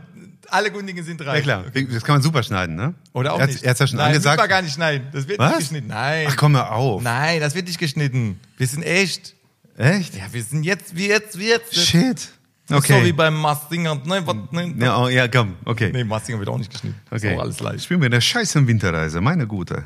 [0.50, 1.38] Alle guten Dinge sind drei.
[1.38, 2.94] Ja klar, das kann man super schneiden, ne?
[3.14, 3.64] Oder auch er, nicht.
[3.64, 4.40] Er hat's ja schon Nein, angesagt.
[4.40, 5.08] Das gar nicht schneiden.
[5.14, 5.50] Das wird Was?
[5.52, 5.88] nicht geschnitten.
[5.88, 6.28] Nein.
[6.30, 7.02] Ach komm mal auf.
[7.02, 8.40] Nein, das wird nicht geschnitten.
[8.58, 9.36] Wir sind echt.
[9.78, 10.16] Echt?
[10.16, 11.74] Ja, wir sind jetzt, wie jetzt, wie jetzt.
[11.74, 12.30] Shit.
[12.68, 13.04] So Okay.
[13.06, 13.96] wie beim Mastinger.
[13.96, 15.90] Ne, was, ne, ja, oh, ja, komm, okay.
[15.94, 17.00] Nee, Mastinger wird auch nicht geschnitten.
[17.10, 17.32] okay.
[17.34, 17.84] Ist auch alles leicht.
[17.86, 19.84] Spielen wir der scheißen Winterreise, meine gute.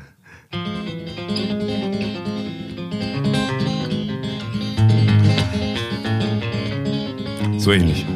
[7.58, 8.06] So ähnlich.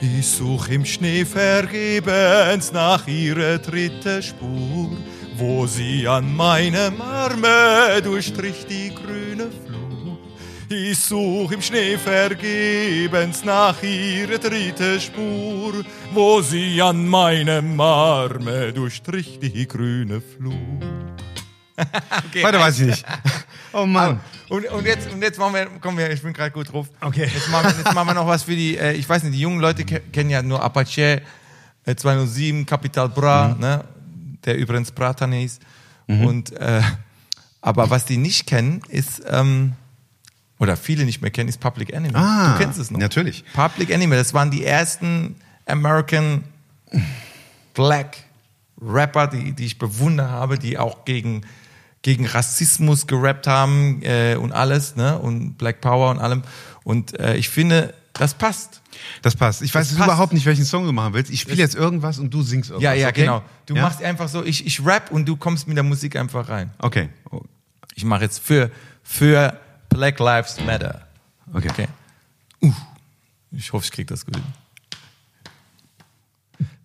[0.00, 4.96] Ich such im Schnee vergebens nach ihrer dritten Spur,
[5.36, 10.18] wo sie an meinem Arme durchstrich die grüne Flur.
[10.68, 19.40] Ich such im Schnee vergebens nach ihrer dritten Spur, wo sie an meinem Arme durchstrich
[19.40, 21.07] die grüne Flur.
[22.28, 23.04] okay, Weiter weiß ich nicht.
[23.72, 24.18] Oh Mann.
[24.48, 26.88] und, und, jetzt, und jetzt machen wir, kommen wir, ich bin gerade gut drauf.
[27.02, 27.28] Okay.
[27.32, 29.40] Jetzt machen, wir, jetzt machen wir noch was für die, äh, ich weiß nicht, die
[29.40, 31.20] jungen Leute ke kennen ja nur Apache
[31.84, 33.60] äh, 207, Capital Bra, Mhm.
[33.60, 33.84] ne?
[34.46, 35.60] der übrigens Bratan ist.
[36.06, 36.80] Und, äh,
[37.60, 39.74] aber was die nicht kennen, ist, ähm,
[40.58, 42.14] oder viele nicht mehr kennen, ist Public Enemy.
[42.16, 42.98] Ah, du kennst es noch.
[42.98, 43.44] natürlich.
[43.52, 46.42] Public Enemy, das waren die ersten American
[47.74, 48.16] Black
[48.80, 51.42] Rapper, die, die ich bewundert habe, die auch gegen,
[52.08, 55.18] gegen Rassismus gerappt haben äh, und alles, ne?
[55.18, 56.42] Und Black Power und allem.
[56.82, 58.80] Und äh, ich finde, das passt.
[59.20, 59.60] Das passt.
[59.60, 60.00] Ich weiß passt.
[60.02, 61.30] überhaupt nicht, welchen Song du machen willst.
[61.30, 62.82] Ich spiele jetzt irgendwas und du singst irgendwas.
[62.82, 63.20] Ja, ja, okay?
[63.20, 63.42] genau.
[63.66, 63.82] Du ja?
[63.82, 66.70] machst einfach so, ich, ich rap und du kommst mit der Musik einfach rein.
[66.78, 67.10] Okay.
[67.30, 67.42] Oh,
[67.94, 68.70] Ich mache jetzt für,
[69.02, 71.06] für Black Lives Matter.
[71.52, 71.68] Okay.
[71.68, 71.88] Okay.
[72.62, 72.72] Uh,
[73.52, 74.44] ich hoffe, ich krieg das gut hin.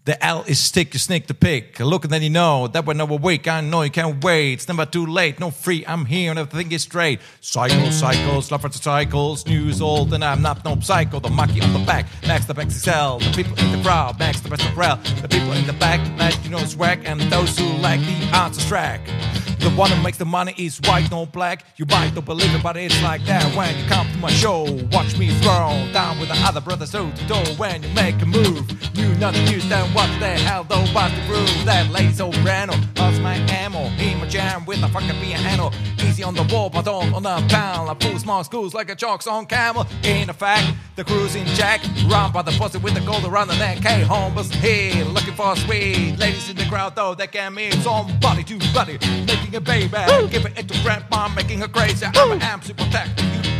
[0.05, 1.79] The L is stick, you sneak the pick.
[1.79, 3.47] Look and then you know that we're never weak.
[3.47, 4.51] I know you can't wait.
[4.51, 5.39] It's never too late.
[5.39, 7.21] No free, I'm here and everything is straight.
[7.39, 9.45] Cycles, cycles, love for the cycles.
[9.47, 11.21] News old and I'm not no psycho.
[11.21, 13.19] The monkey on the back, Max the XXL.
[13.23, 14.97] The people in the crowd, Max the best of rel.
[15.21, 17.03] The people in the back, Max you know swag.
[17.05, 18.99] And those who like the answer track.
[19.63, 21.63] The one who makes the money is white, no black.
[21.77, 24.63] You might not believe it, but it's like that when you come to my show.
[24.91, 28.25] Watch me throw down with the other brothers toe to toe when you make a
[28.25, 28.67] move.
[28.93, 31.65] You not use then what the hell though but the groove.
[31.65, 33.85] That lazy soprano, lost my ammo.
[33.97, 35.71] In my jam with a fucking piano.
[35.99, 37.89] Easy on the wall, but on on the pound.
[37.89, 39.87] I pull small schools like a chalks on camel.
[40.03, 41.81] In fact, the cruising jack.
[42.07, 43.79] Run by the pussy with the gold around the neck.
[43.79, 46.17] Hey, homeless here, looking for a sweet.
[46.19, 48.99] Ladies in the crowd though, that can mean somebody to buddy.
[49.25, 49.97] Making a baby,
[50.29, 52.05] giving it to grandma, making her crazy.
[52.05, 53.09] I'm an amp super tech.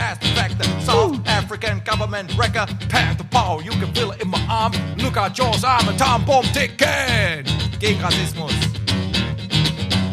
[0.04, 2.66] Ask the fact that South African government wrecker.
[2.90, 4.74] Panther Paw, you can feel it in my arm.
[4.98, 7.46] Look out, Jaws, I'm a Tom Bomb Ticket.
[7.80, 8.54] Gegen Rassismus.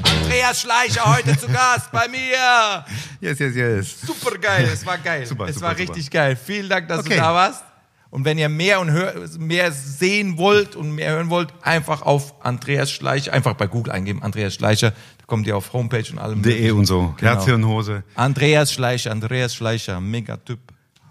[0.05, 2.85] Andreas Schleicher heute zu Gast bei mir.
[3.21, 4.01] Yes, yes, yes.
[4.07, 5.27] Super geil, es war geil.
[5.27, 5.89] Super, es super, war super.
[5.93, 6.37] richtig geil.
[6.37, 7.17] Vielen Dank, dass Okay.
[7.17, 7.65] du da warst.
[8.11, 12.45] Und wenn ihr mehr und hör, mehr sehen wollt und mehr hören wollt, einfach auf
[12.45, 16.43] Andreas Schleicher, einfach bei Google eingeben, Andreas Schleicher, da kommt ihr auf Homepage und allem.
[16.43, 17.15] DE und so.
[17.19, 17.69] Genau.
[17.69, 18.03] Hose.
[18.17, 20.59] Andreas Schleicher, Andreas Schleicher, mega Typ.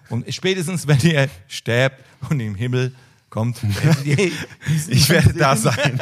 [0.10, 2.94] Und spätestens, wenn ihr sterbt und im Himmel
[3.30, 3.62] kommt,
[4.90, 6.02] Ich werde da sein.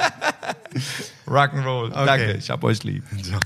[1.27, 1.91] Rock'n'Roll.
[1.91, 2.05] Okay.
[2.05, 3.03] Danke, ich hab euch lieb.
[3.21, 3.39] Ciao.